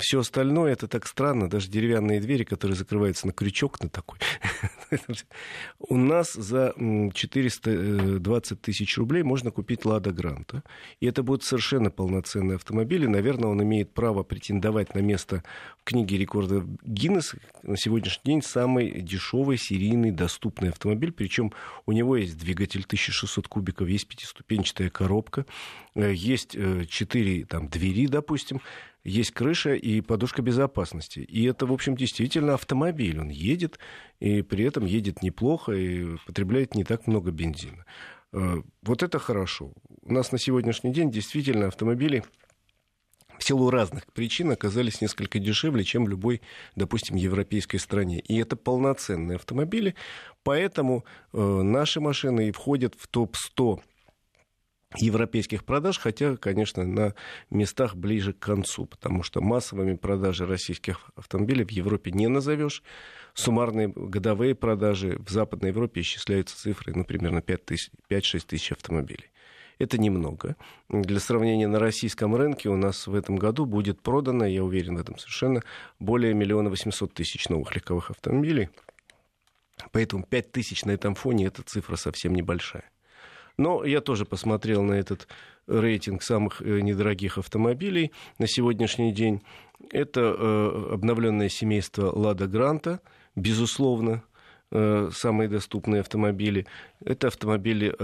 [0.00, 4.18] Все остальное это так странно, даже деревянные двери, которые закрываются на крючок на такой.
[5.78, 10.64] У нас за 420 тысяч рублей можно купить Лада Гранта.
[11.00, 13.04] И это будет совершенно полноценный автомобиль.
[13.04, 15.44] И, наверное, он имеет право претендовать на место
[15.78, 17.34] в книге рекордов Гиннес.
[17.62, 21.12] На сегодняшний день самый дешевый, серийный, доступный автомобиль.
[21.12, 21.52] Причем
[21.86, 25.46] у него есть двигатель 1600 кубиков, есть пятиступенчатая коробка,
[25.94, 26.84] э, есть э,
[27.44, 28.60] там, двери, допустим
[29.04, 31.20] есть крыша и подушка безопасности.
[31.20, 33.18] И это, в общем, действительно автомобиль.
[33.18, 33.78] Он едет,
[34.20, 37.84] и при этом едет неплохо, и потребляет не так много бензина.
[38.32, 39.72] Э, вот это хорошо.
[40.02, 42.24] У нас на сегодняшний день действительно автомобили
[43.38, 46.42] в силу разных причин оказались несколько дешевле, чем в любой,
[46.74, 48.18] допустим, европейской стране.
[48.18, 49.94] И это полноценные автомобили,
[50.42, 53.80] поэтому э, наши машины и входят в топ-100
[54.96, 57.14] европейских продаж, хотя, конечно, на
[57.50, 62.82] местах ближе к концу, потому что массовыми продажи российских автомобилей в Европе не назовешь.
[63.34, 67.88] Суммарные годовые продажи в Западной Европе исчисляются цифрой, например, на 5-6
[68.46, 69.30] тысяч автомобилей.
[69.78, 70.56] Это немного.
[70.88, 75.00] Для сравнения, на российском рынке у нас в этом году будет продано, я уверен в
[75.00, 75.62] этом совершенно,
[76.00, 78.70] более миллиона восемьсот тысяч новых легковых автомобилей.
[79.92, 82.90] Поэтому 5 тысяч на этом фоне эта цифра совсем небольшая.
[83.58, 85.28] Но я тоже посмотрел на этот
[85.66, 89.42] рейтинг самых э, недорогих автомобилей на сегодняшний день.
[89.90, 93.00] Это э, обновленное семейство Лада Гранта,
[93.34, 94.22] безусловно,
[94.70, 96.66] э, самые доступные автомобили.
[97.04, 97.94] Это автомобили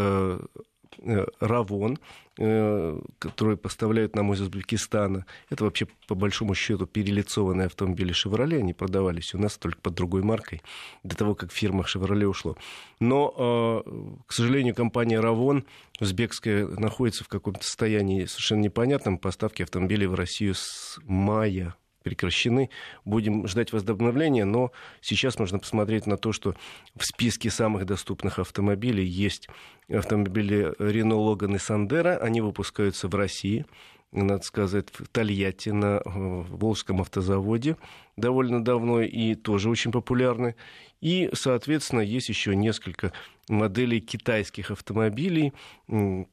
[1.40, 1.98] Равон,
[2.38, 5.26] э, который поставляют нам из Узбекистана.
[5.50, 8.58] Это вообще, по большому счету, перелицованные автомобили «Шевроле».
[8.58, 10.62] Они продавались у нас только под другой маркой
[11.02, 12.54] до того, как фирма «Шевроле» ушла.
[13.00, 13.90] Но, э,
[14.26, 15.64] к сожалению, компания «Равон»
[16.00, 19.18] узбекская находится в каком-то состоянии совершенно непонятном.
[19.18, 22.70] Поставки автомобилей в Россию с мая прекращены.
[23.04, 26.54] Будем ждать возобновления, но сейчас можно посмотреть на то, что
[26.94, 29.48] в списке самых доступных автомобилей есть
[29.88, 32.16] автомобили Renault Logan и Sandero.
[32.18, 33.66] Они выпускаются в России
[34.14, 37.76] надо сказать, в Тольятти на Волжском автозаводе
[38.16, 40.54] довольно давно и тоже очень популярны.
[41.00, 43.12] И, соответственно, есть еще несколько
[43.48, 45.52] моделей китайских автомобилей,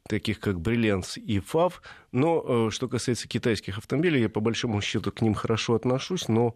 [0.07, 1.81] таких как Бриллианс и ФАВ.
[2.11, 6.55] Но э, что касается китайских автомобилей, я по большому счету к ним хорошо отношусь, но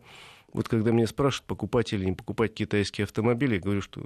[0.53, 4.01] вот когда меня спрашивают, покупать или не покупать китайские автомобили, я говорю, что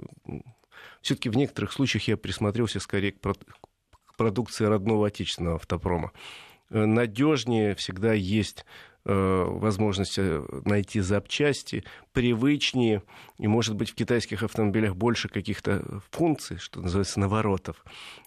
[1.02, 6.12] все-таки в некоторых случаях я присмотрелся скорее к продукции родного отечественного автопрома.
[6.70, 8.64] Э, надежнее всегда есть
[9.06, 13.02] Э, возможность э, найти запчасти, привычнее,
[13.38, 17.82] и, может быть, в китайских автомобилях больше каких-то функций, что называется, наворотов.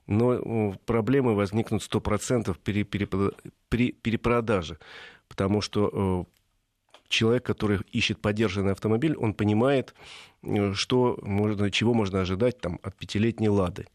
[0.08, 4.80] Но проблемы возникнут 100% при, при перепродаже,
[5.28, 6.26] потому что
[7.08, 9.94] человек, который ищет поддержанный автомобиль, он понимает,
[10.74, 13.86] что можно, чего можно ожидать там, от пятилетней «Лады».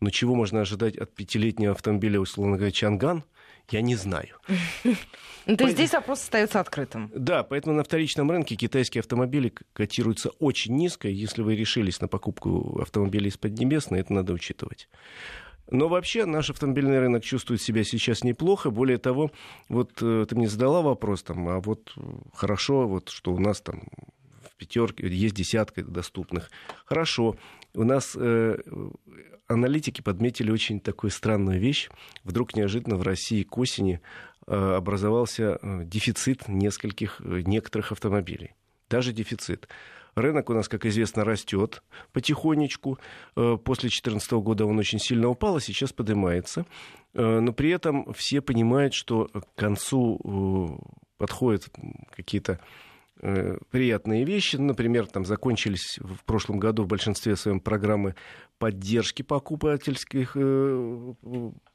[0.00, 3.24] Но чего можно ожидать от пятилетнего автомобиля, условно говоря, «Чанган»,
[3.70, 4.36] я не знаю.
[5.46, 7.10] Ну, то есть здесь вопрос остается открытым.
[7.14, 11.08] Да, поэтому на вторичном рынке китайские автомобили котируются очень низко.
[11.08, 14.90] Если вы решились на покупку автомобилей из Поднебесной, это надо учитывать.
[15.70, 18.70] Но вообще наш автомобильный рынок чувствует себя сейчас неплохо.
[18.70, 19.30] Более того,
[19.70, 21.94] вот э, ты мне задала вопрос, там, а вот
[22.34, 23.82] хорошо, вот что у нас там
[24.50, 26.50] в пятерке есть десятка доступных.
[26.84, 27.36] Хорошо.
[27.74, 28.58] У нас э,
[29.48, 31.88] аналитики подметили очень такую странную вещь.
[32.22, 34.00] Вдруг неожиданно в России к осени
[34.46, 38.54] э, образовался э, дефицит нескольких, э, некоторых автомобилей.
[38.88, 39.68] Даже дефицит.
[40.14, 41.82] Рынок у нас, как известно, растет
[42.12, 42.98] потихонечку.
[43.34, 46.66] После 2014 года он очень сильно упал, а сейчас поднимается.
[47.12, 50.80] Но при этом все понимают, что к концу
[51.18, 51.68] подходят
[52.16, 52.58] какие-то
[53.70, 54.56] приятные вещи.
[54.56, 58.14] Например, там закончились в прошлом году в большинстве своем программы
[58.58, 61.14] поддержки покупательских, э,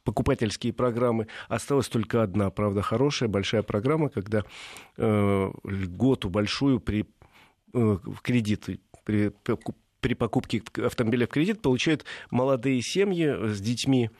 [0.03, 1.27] покупательские программы.
[1.49, 4.43] Осталась только одна, правда, хорошая, большая программа, когда
[4.97, 7.06] э, льготу большую при
[7.73, 8.67] в кредит
[9.03, 9.32] при,
[9.99, 14.12] при покупке автомобиля в кредит получают молодые семьи с детьми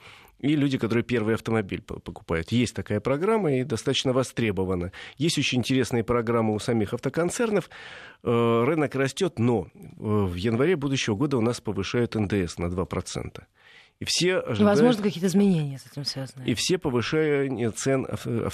[0.44, 2.52] и люди, которые первый автомобиль покупают.
[2.52, 4.92] Есть такая программа и достаточно востребована.
[5.18, 7.70] Есть очень интересные программы у самих автоконцернов.
[8.24, 13.42] Э, рынок растет, но э, в январе будущего года у нас повышают НДС на 2%.
[14.00, 14.60] И все ожидают...
[14.62, 16.44] Возможно, какие-то изменения с этим связаны.
[16.46, 18.08] И все повышение цен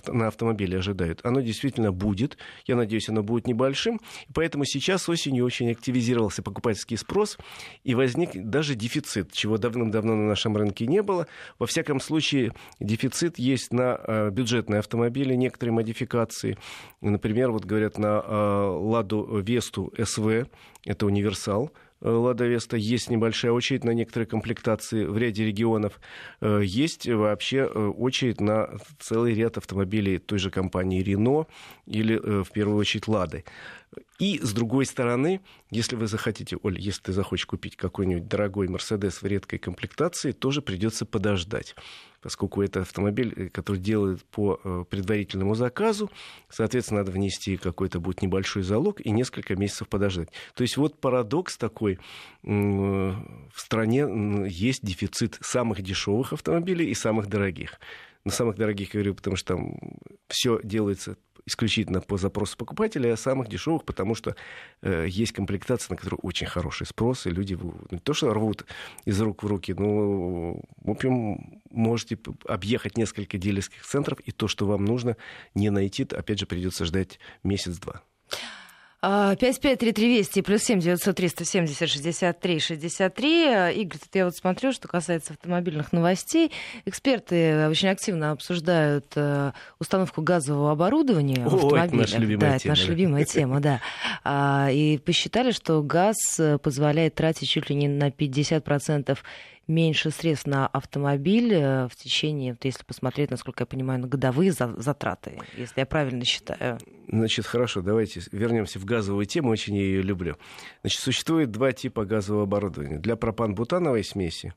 [0.08, 1.22] на автомобили ожидают.
[1.24, 2.38] Оно действительно будет.
[2.66, 4.00] Я надеюсь, оно будет небольшим.
[4.34, 7.38] Поэтому сейчас осенью очень активизировался покупательский спрос.
[7.84, 11.28] И возник даже дефицит, чего давным-давно на нашем рынке не было.
[11.58, 16.58] Во всяком случае, дефицит есть на а, бюджетные автомобили, некоторые модификации.
[17.02, 20.48] Например, вот говорят на а, Ладу Весту СВ,
[20.86, 26.00] это универсал, Лада Веста есть небольшая очередь на некоторые комплектации в ряде регионов.
[26.42, 31.48] Э, есть вообще э, очередь на целый ряд автомобилей той же компании Рено
[31.86, 33.44] или, в первую очередь, Лады.
[34.20, 39.22] И, с другой стороны, если вы захотите, Оль, если ты захочешь купить какой-нибудь дорогой Мерседес
[39.22, 41.76] в редкой комплектации, тоже придется подождать
[42.22, 46.12] поскольку это автомобиль, э, который делают по э, предварительному заказу,
[46.50, 50.30] соответственно, надо внести какой-то будет небольшой залог и несколько месяцев подождать.
[50.54, 52.00] То есть вот парадокс такой,
[52.44, 57.80] в стране есть дефицит самых дешевых автомобилей и самых дорогих.
[58.30, 59.80] На самых дорогих, говорю, потому что там
[60.28, 64.36] все делается исключительно по запросу покупателя, а самых дешевых, потому что
[64.84, 68.68] э, есть комплектация, на которую очень хороший спрос, и люди ну, не то что рвут
[69.06, 74.68] из рук в руки, но, в общем, можете объехать несколько дилерских центров, и то, что
[74.68, 75.18] вам нужно,
[75.56, 78.04] не найти, опять же, придется ждать месяц-два.
[79.02, 83.82] 553320 плюс 7 903 170 63 63.
[83.82, 86.52] Игорь, тут я вот смотрю, что касается автомобильных новостей.
[86.86, 91.86] Эксперты очень активно обсуждают э, установку газового оборудования в автомобилях.
[91.86, 92.60] Это наша любимая да, тема.
[92.60, 93.82] Это наша любимая тема, да.
[94.26, 99.18] А, и посчитали, что газ э, позволяет тратить чуть ли не на 50%
[99.70, 105.40] меньше средств на автомобиль э, в течение, если посмотреть, насколько я понимаю, на годовые затраты,
[105.56, 106.80] если я правильно считаю.
[107.08, 110.36] Значит, хорошо, давайте вернемся в газовую тему, очень я ее люблю.
[110.82, 112.98] Значит, существует два типа газового оборудования.
[112.98, 114.54] Для пропан-бутановой смеси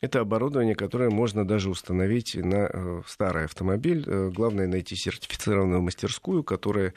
[0.00, 4.04] это оборудование, которое можно даже установить на э, старый автомобиль.
[4.06, 6.94] Э, главное найти сертифицированную мастерскую, которая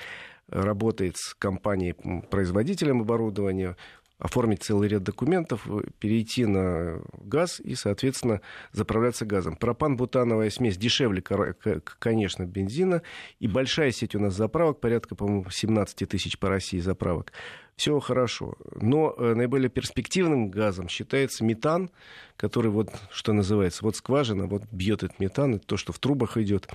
[0.48, 3.76] работает с компанией-производителем оборудования,
[4.18, 5.68] оформить целый ряд документов,
[6.00, 9.58] перейти на газ и, соответственно, заправляться газом.
[9.58, 13.02] Пропан-бутановая смесь дешевле, конечно, бензина.
[13.40, 17.34] И большая сеть у нас заправок, порядка, по-моему, 17 тысяч по России заправок.
[17.76, 18.56] Все хорошо.
[18.74, 21.90] Но э, наиболее перспективным газом считается метан,
[22.38, 26.38] который вот, что называется, вот скважина, вот бьет этот метан, это то, что в трубах
[26.38, 26.70] идет.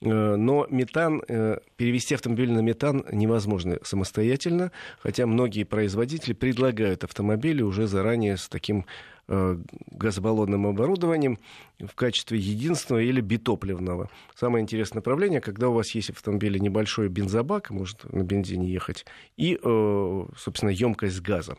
[0.00, 7.62] Э, но метан, э, перевести автомобиль на метан невозможно самостоятельно, хотя многие производители предлагают автомобили
[7.62, 8.86] уже заранее с таким
[9.26, 9.58] э,
[9.90, 11.38] газобаллонным оборудованием
[11.80, 14.08] в качестве единственного или битопливного.
[14.34, 19.04] Самое интересное направление, когда у вас есть в автомобиле небольшой бензобак, может на бензине ехать,
[19.36, 21.58] и, собственно, емкость с газом.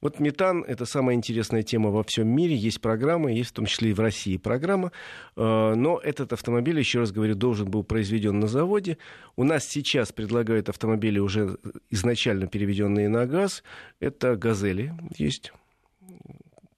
[0.00, 2.56] Вот метан— это самая интересная тема во всем мире.
[2.56, 4.92] Есть программа, есть в том числе и в России программа.
[5.36, 8.98] Э, но этот автомобиль, еще раз говорю, должен был произведен на заводе.
[9.36, 11.58] У нас сейчас предлагают автомобили, уже
[11.90, 13.62] изначально переведенные на газ.
[14.00, 15.52] Это «Газели» есть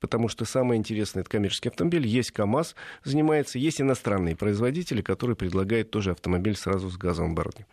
[0.02, 2.06] потому что самое интересное это коммерческий автомобиль.
[2.06, 7.68] Есть КАМАЗ занимается, есть иностранные производители, которые предлагают тоже автомобиль сразу с газовым оборудованием.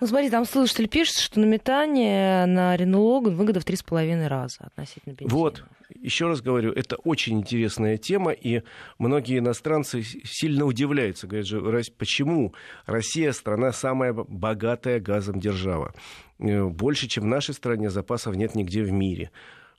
[0.00, 4.64] Ну, смотри, там слушатель пишет, что на метане на Renault Logan выгода в 3,5 раза
[4.64, 5.38] относительно бензина.
[5.38, 5.64] Вот,
[6.00, 8.62] еще раз говорю, это очень интересная тема, и
[8.98, 12.54] многие иностранцы сильно удивляются, говорят же, почему
[12.86, 15.94] Россия страна самая богатая газом держава.
[16.38, 19.30] Э, больше, чем в нашей стране, запасов нет нигде в мире.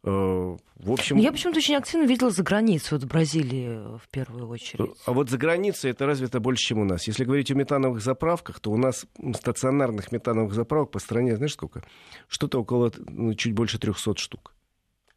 [0.06, 1.18] Э, в общем...
[1.18, 4.92] Я почему-то очень активно видела за границу, вот в Бразилии в первую очередь.
[5.06, 7.08] А вот за границей это развито больше, чем у нас.
[7.08, 11.84] Если говорить о метановых заправках, то у нас стационарных метановых заправок по стране, знаешь сколько?
[12.28, 14.54] Что-то около ну, чуть больше 300 штук.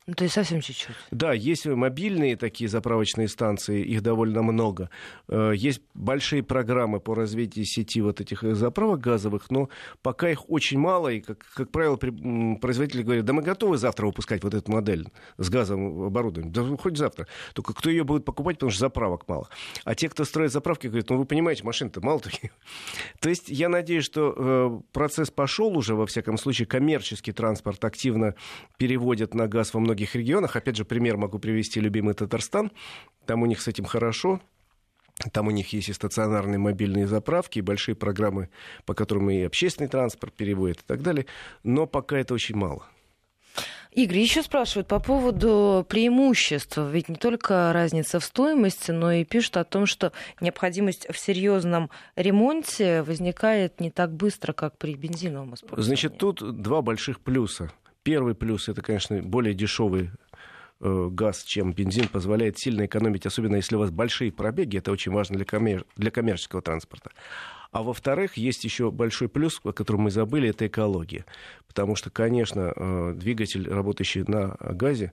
[0.09, 0.97] Ну, то есть совсем чуть-чуть.
[1.11, 4.89] Да, есть мобильные такие заправочные станции, их довольно много.
[5.29, 9.69] Э, есть большие программы по развитию сети вот этих заправок газовых, но
[10.01, 14.43] пока их очень мало, и, как, как правило, производители говорят, да мы готовы завтра выпускать
[14.43, 17.27] вот эту модель с газовым оборудованием, да хоть завтра.
[17.53, 19.51] Только кто ее будет покупать, потому что заправок мало.
[19.85, 22.53] А те, кто строит заправки, говорят, ну вы понимаете, машин-то мало таких.
[23.21, 28.35] То есть я надеюсь, что э, процесс пошел уже, во всяком случае, коммерческий транспорт активно
[28.79, 30.57] переводят на газ во многих многих регионах.
[30.57, 32.71] Опять же, пример могу привести любимый Татарстан.
[33.27, 34.41] Там у них с этим хорошо.
[35.33, 38.49] Там у них есть и стационарные мобильные заправки, и большие программы,
[38.87, 41.27] по которым и общественный транспорт переводят и так далее.
[41.65, 42.87] Но пока это очень мало.
[43.91, 46.79] Игорь, еще спрашивают по поводу преимуществ.
[46.79, 51.91] Ведь не только разница в стоимости, но и пишут о том, что необходимость в серьезном
[52.15, 55.87] ремонте возникает не так быстро, как при бензиновом использовании.
[55.87, 57.73] Значит, тут два больших плюса.
[58.09, 60.13] Первый плюс это, конечно, более дешевый
[60.81, 65.13] э, газ, чем бензин, позволяет сильно экономить, особенно если у вас большие пробеги, это очень
[65.13, 65.85] важно для, коммер...
[65.97, 67.11] для коммерческого транспорта.
[67.71, 71.27] А во-вторых, есть еще большой плюс, о котором мы забыли, это экология.
[71.67, 75.13] Потому что, конечно, э, двигатель, работающий на газе,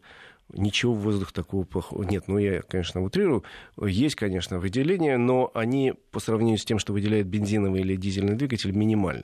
[0.53, 2.27] Ничего в воздух такого плохого нет.
[2.27, 3.43] Ну, я, конечно, утрирую.
[3.81, 8.71] Есть, конечно, выделения, но они по сравнению с тем, что выделяет бензиновый или дизельный двигатель,
[8.71, 9.23] минимальны.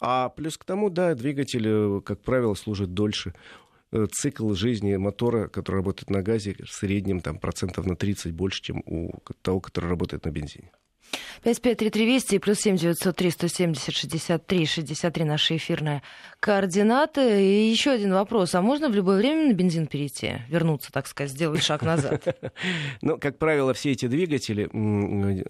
[0.00, 3.34] А плюс к тому, да, двигатель, э, как правило, служит дольше
[3.92, 8.62] э, цикл жизни мотора, который работает на газе, в среднем там, процентов на 30 больше,
[8.62, 9.12] чем у
[9.42, 10.70] того, который работает на бензине.
[11.44, 16.02] 553320 и плюс 7 903 170 63 63 наши эфирные
[16.40, 17.42] координаты.
[17.42, 18.54] И еще один вопрос.
[18.54, 20.36] А можно в любое время на бензин перейти?
[20.48, 22.22] Вернуться, так сказать, сделать шаг назад?
[23.02, 24.68] Ну, как правило, все эти двигатели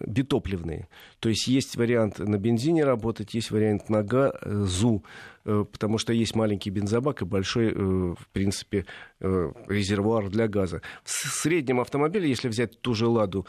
[0.06, 0.88] битопливные.
[1.20, 5.04] То есть есть вариант на бензине работать, есть вариант на газу.
[5.46, 8.86] Э, потому что есть маленький бензобак и большой, э, в принципе,
[9.20, 10.80] э, резервуар для газа.
[11.02, 13.46] В среднем автомобиле, если взять ту же «Ладу»,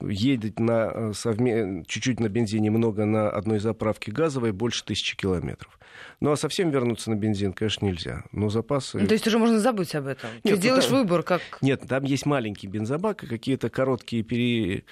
[0.00, 1.84] едет на совме...
[1.86, 5.78] чуть-чуть на бензине, много на одной заправке газовой, больше тысячи километров.
[6.20, 8.24] Ну, а совсем вернуться на бензин, конечно, нельзя.
[8.32, 8.98] Но запасы...
[8.98, 10.30] Ну, то есть уже можно забыть об этом?
[10.42, 10.98] Нет, Ты делаешь там...
[10.98, 11.42] выбор как...
[11.60, 14.84] Нет, там есть маленький бензобак и какие-то короткие пере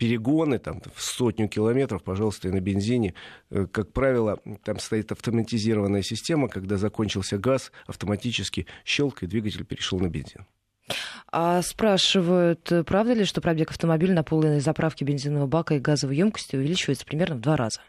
[0.00, 3.12] перегоны там, в сотню километров, пожалуйста, и на бензине.
[3.50, 10.00] Э, как правило, там стоит автоматизированная система, когда закончился газ, автоматически щелк, и двигатель перешел
[10.00, 10.46] на бензин.
[11.30, 16.56] А спрашивают, правда ли, что пробег автомобиля на полной заправке бензинового бака и газовой емкости
[16.56, 17.80] увеличивается примерно в два раза?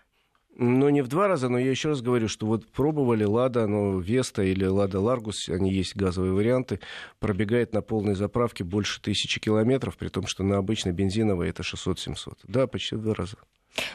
[0.63, 3.97] Ну, не в два раза, но я еще раз говорю, что вот пробовали Лада, ну,
[3.99, 6.79] Веста или Лада Ларгус, они есть газовые варианты,
[7.19, 12.41] пробегает на полной заправке больше тысячи километров, при том, что на обычной бензиновой это 600-700.
[12.43, 13.37] Да, почти в два раза.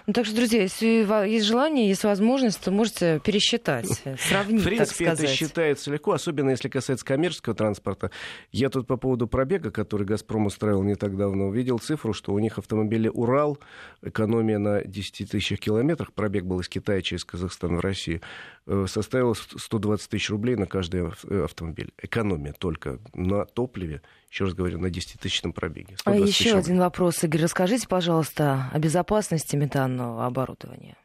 [0.06, 3.86] Ну, так что, друзья, если есть желание, есть возможность, то можете пересчитать,
[4.18, 8.10] сравнить, В принципе, это считается легко, особенно если касается коммерческого транспорта.
[8.52, 12.38] Я тут по поводу пробега, который «Газпром» устраивал не так давно, увидел цифру, что у
[12.38, 13.58] них автомобили «Урал»,
[14.02, 18.55] экономия на 10 тысячах километрах, пробег был из Китая через Казахстан в Россию, э,
[18.86, 21.92] составила 120 тысяч рублей на каждый э, автомобиль.
[22.02, 25.96] Экономия только на топливе еще раз говорю, на 10-тысячном пробеге.
[26.04, 27.42] А еще один вопрос, Игорь.
[27.42, 30.96] Расскажите, пожалуйста, о безопасности метанного оборудования.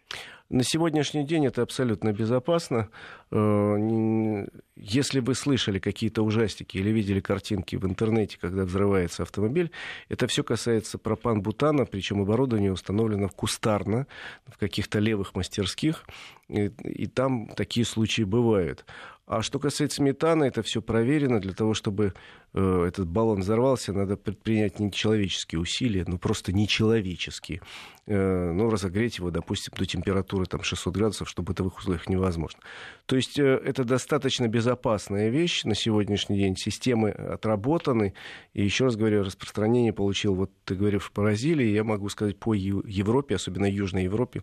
[0.51, 2.89] На сегодняшний день это абсолютно безопасно.
[3.31, 4.45] Э,
[4.75, 9.71] если вы слышали какие-то ужастики или видели картинки в интернете, когда взрывается автомобиль,
[10.09, 14.07] это все касается пропан-бутана, причем оборудование установлено кустарно,
[14.45, 16.03] в каких-то левых мастерских,
[16.49, 18.85] и, и там такие случаи бывают.
[19.31, 21.39] А что касается метана, это все проверено.
[21.39, 22.13] Для того, чтобы
[22.53, 27.61] э, этот баллон взорвался, надо предпринять нечеловеческие усилия, ну просто нечеловеческие.
[28.07, 32.59] Э, ну, разогреть его, допустим, до температуры там, 600 градусов, чтобы в бытовых условиях невозможно.
[33.05, 36.57] То есть э, это достаточно безопасная вещь на сегодняшний день.
[36.57, 38.13] Системы отработаны.
[38.51, 42.53] И еще раз говорю, распространение получил, вот ты говоришь, в Бразилии, я могу сказать, по
[42.53, 44.41] Европе, особенно Южной Европе,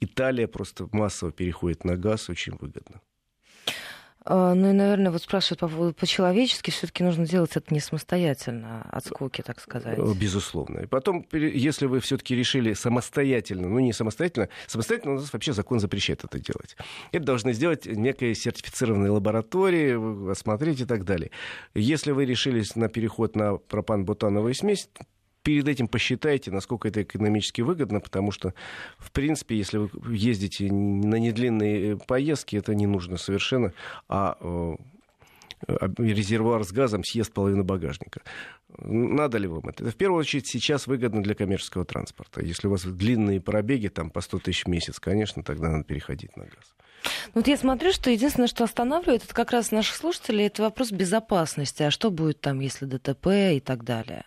[0.00, 3.02] Италия просто массово переходит на газ, очень выгодно.
[4.24, 8.86] А, ну и, наверное, вот спрашивают по поводу по-человечески, все-таки нужно делать это не самостоятельно,
[8.90, 9.98] от скуки, так сказать.
[9.98, 10.80] Э, безусловно.
[10.80, 15.80] И потом, если вы все-таки решили самостоятельно, ну не самостоятельно, самостоятельно у нас вообще закон
[15.80, 16.76] запрещает это делать.
[17.10, 19.98] Это должны сделать некая сертифицированная лаборатория,
[20.30, 21.30] осмотреть и так далее.
[21.74, 24.88] Если вы решились на переход на пропан-бутановую смесь,
[25.42, 28.54] перед этим посчитайте, насколько это экономически выгодно, потому что,
[28.98, 33.72] в принципе, если вы ездите на недлинные поездки, это не нужно совершенно,
[34.08, 34.76] а э,
[35.98, 38.22] резервуар с газом съест половину багажника.
[38.78, 39.84] Надо ли вам это?
[39.84, 42.42] Это в первую очередь сейчас выгодно для коммерческого транспорта.
[42.42, 46.36] Если у вас длинные пробеги, там по 100 тысяч в месяц, конечно, тогда надо переходить
[46.36, 46.74] на газ.
[47.34, 50.92] Ну, вот я смотрю, что единственное, что останавливает, это как раз наших слушателей, это вопрос
[50.92, 51.82] безопасности.
[51.82, 54.24] А что будет там, если ДТП и так далее?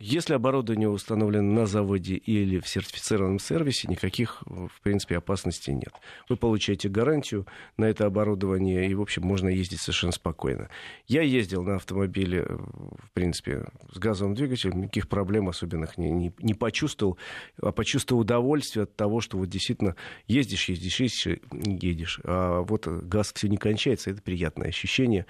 [0.00, 5.92] Если оборудование установлено на заводе или в сертифицированном сервисе, никаких, в принципе, опасностей нет.
[6.28, 10.68] Вы получаете гарантию на это оборудование, и, в общем, можно ездить совершенно спокойно.
[11.08, 16.54] Я ездил на автомобиле, в принципе, с газовым двигателем, никаких проблем особенных не, не, не
[16.54, 17.18] почувствовал,
[17.60, 19.96] а почувствовал удовольствие от того, что вот действительно
[20.28, 25.26] ездишь, ездишь, ездишь, едешь, а вот газ все не кончается, это приятное ощущение.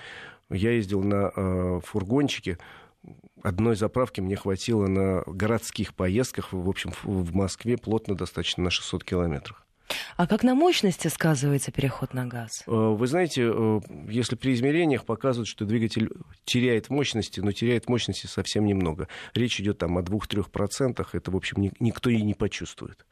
[0.50, 2.58] Я ездил на э, фургончике,
[3.42, 9.04] одной заправки мне хватило на городских поездках, в общем, в Москве плотно достаточно на 600
[9.04, 9.64] километрах.
[10.16, 12.62] А как на мощности сказывается переход на газ?
[12.66, 16.11] Э, вы знаете, э, если при измерениях показывают, что двигатель
[16.44, 19.09] теряет мощности, но теряет мощности совсем немного.
[19.34, 23.06] Речь идет там о 2-3%, это, в общем, никто и не почувствует.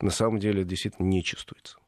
[0.00, 1.78] На самом деле, действительно не чувствуется.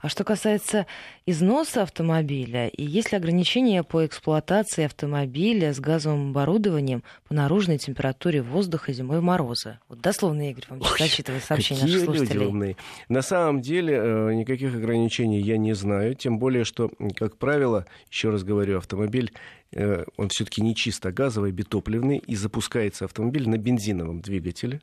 [0.00, 0.86] А что касается
[1.26, 8.42] износа автомобиля, и есть ли ограничения по эксплуатации автомобиля с газовым оборудованием по наружной температуре
[8.42, 9.78] воздуха зимой в морозы?
[9.88, 12.40] Вот дословно, Игорь, вам зачитывает сообщение наших слушателей.
[12.40, 12.76] Люди умные.
[13.08, 18.30] На самом деле э, никаких ограничений я не знаю, тем более, что, как правило, еще
[18.30, 19.32] раз говорю, автомобиль
[19.72, 24.80] э, он все-таки не чисто газовый, битопливный, и запускается автомобиль на бензиновом двигателе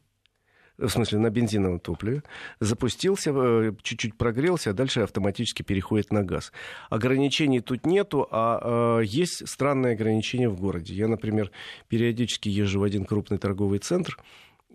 [0.77, 2.23] в смысле на бензиновом топливе,
[2.59, 6.51] запустился, э, чуть-чуть прогрелся, а дальше автоматически переходит на газ.
[6.89, 10.93] Ограничений тут нету, а, а есть странные ограничения в городе.
[10.93, 11.51] Я, например,
[11.87, 14.17] периодически езжу в один крупный торговый центр,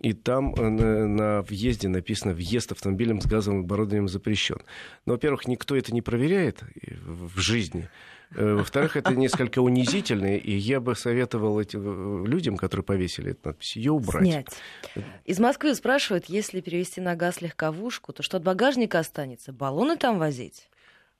[0.01, 4.57] и там э, на, на въезде написано «въезд автомобилем с газовым оборудованием запрещен».
[5.05, 6.63] Но, во-первых, никто это не проверяет
[7.05, 7.89] в жизни.
[8.35, 13.49] Э, во-вторых, это несколько унизительно, и я бы советовал этим э, людям, которые повесили эту
[13.49, 14.23] надпись, ее убрать.
[14.23, 14.47] Снять.
[15.25, 19.53] Из Москвы спрашивают, если перевести на газ легковушку, то что от багажника останется?
[19.53, 20.69] Баллоны там возить?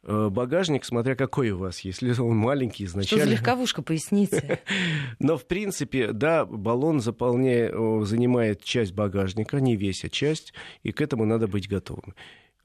[0.04, 3.24] Э, багажник, смотря какой у вас, если он маленький изначально.
[3.24, 4.62] Что за легковушка, поясните.
[5.20, 7.74] Но, в принципе, да, баллон заполняет,
[8.08, 12.16] занимает часть багажника, не весь, а часть, и к этому надо быть готовым.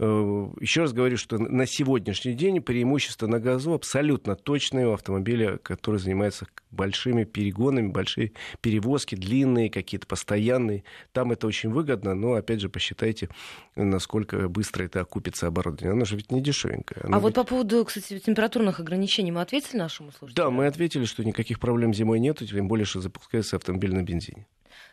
[0.01, 5.59] Э, еще раз говорю, что на сегодняшний день преимущество на газу абсолютно точное у автомобиля,
[5.59, 10.85] который занимается большими перегонами, большие перевозки, длинные, какие-то постоянные.
[11.13, 13.29] Там это очень выгодно, но, опять же, посчитайте,
[13.75, 15.93] насколько быстро это окупится оборудование.
[15.93, 17.01] Оно же ведь не дешевенькое.
[17.03, 17.23] Оно а ведь...
[17.25, 20.45] вот по поводу, кстати, температурных ограничений мы ответили нашему слушателю?
[20.45, 24.47] Да, мы ответили, что никаких проблем зимой нет, тем более, что запускается автомобиль на бензине.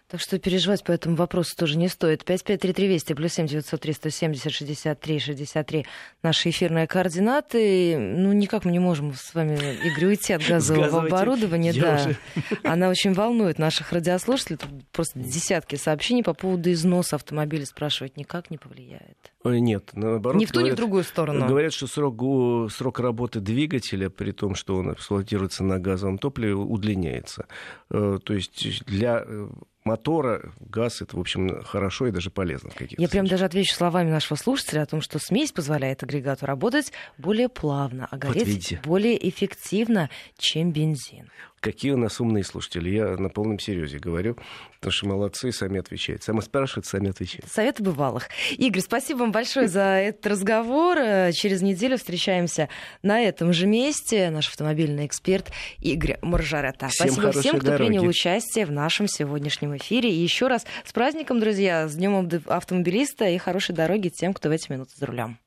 [0.08, 2.24] Так что переживать по этому вопросу тоже не стоит.
[2.24, 5.86] 553320 плюс 7 903 170 63 63
[6.22, 7.97] наши эфирные координаты.
[7.97, 11.74] Ну, никак мы не можем с вами, Игорь, уйти от газового оборудования.
[11.74, 11.95] Да.
[11.95, 12.18] Уже...
[12.64, 14.58] Она очень волнует наших радиослушателей.
[14.58, 19.34] Тут просто десятки сообщений по поводу износа автомобиля спрашивать никак не повлияет.
[19.43, 20.39] Нет, наоборот.
[20.39, 21.47] Ни в ту, говорят, ни в другую сторону.
[21.47, 27.47] Говорят, что срок, срок работы двигателя, при том, что он эксплуатируется на газовом топливе, удлиняется.
[27.89, 29.47] Э, то есть для э,
[29.86, 32.71] мотора газ это, в общем, хорошо и даже полезно.
[32.71, 36.91] В Я прям даже отвечу словами нашего слушателя о том, что смесь позволяет агрегату работать
[37.17, 41.29] более плавно, а гореть вот более эффективно, чем бензин.
[41.66, 42.91] Какие у нас умные слушатели.
[42.91, 44.38] Я на полном серьезе говорю,
[44.76, 46.22] потому что молодцы, сами отвечают.
[46.22, 47.51] Сами спрашивают, сами отвечают.
[47.51, 48.30] Советы бывалых.
[48.51, 50.99] Игорь, спасибо вам большое за этот разговор.
[51.34, 52.70] Через неделю встречаемся
[53.01, 54.30] на этом же месте.
[54.30, 56.89] Наш автомобильный эксперт Игорь Маржарета.
[56.89, 57.88] Всем спасибо всем, кто дороги.
[57.88, 60.11] принял участие в нашем сегодняшнем эфире.
[60.11, 64.51] И еще раз с праздником, друзья, с Днем автомобилиста и хорошей дороги тем, кто в
[64.51, 65.39] эти минуты за рулем.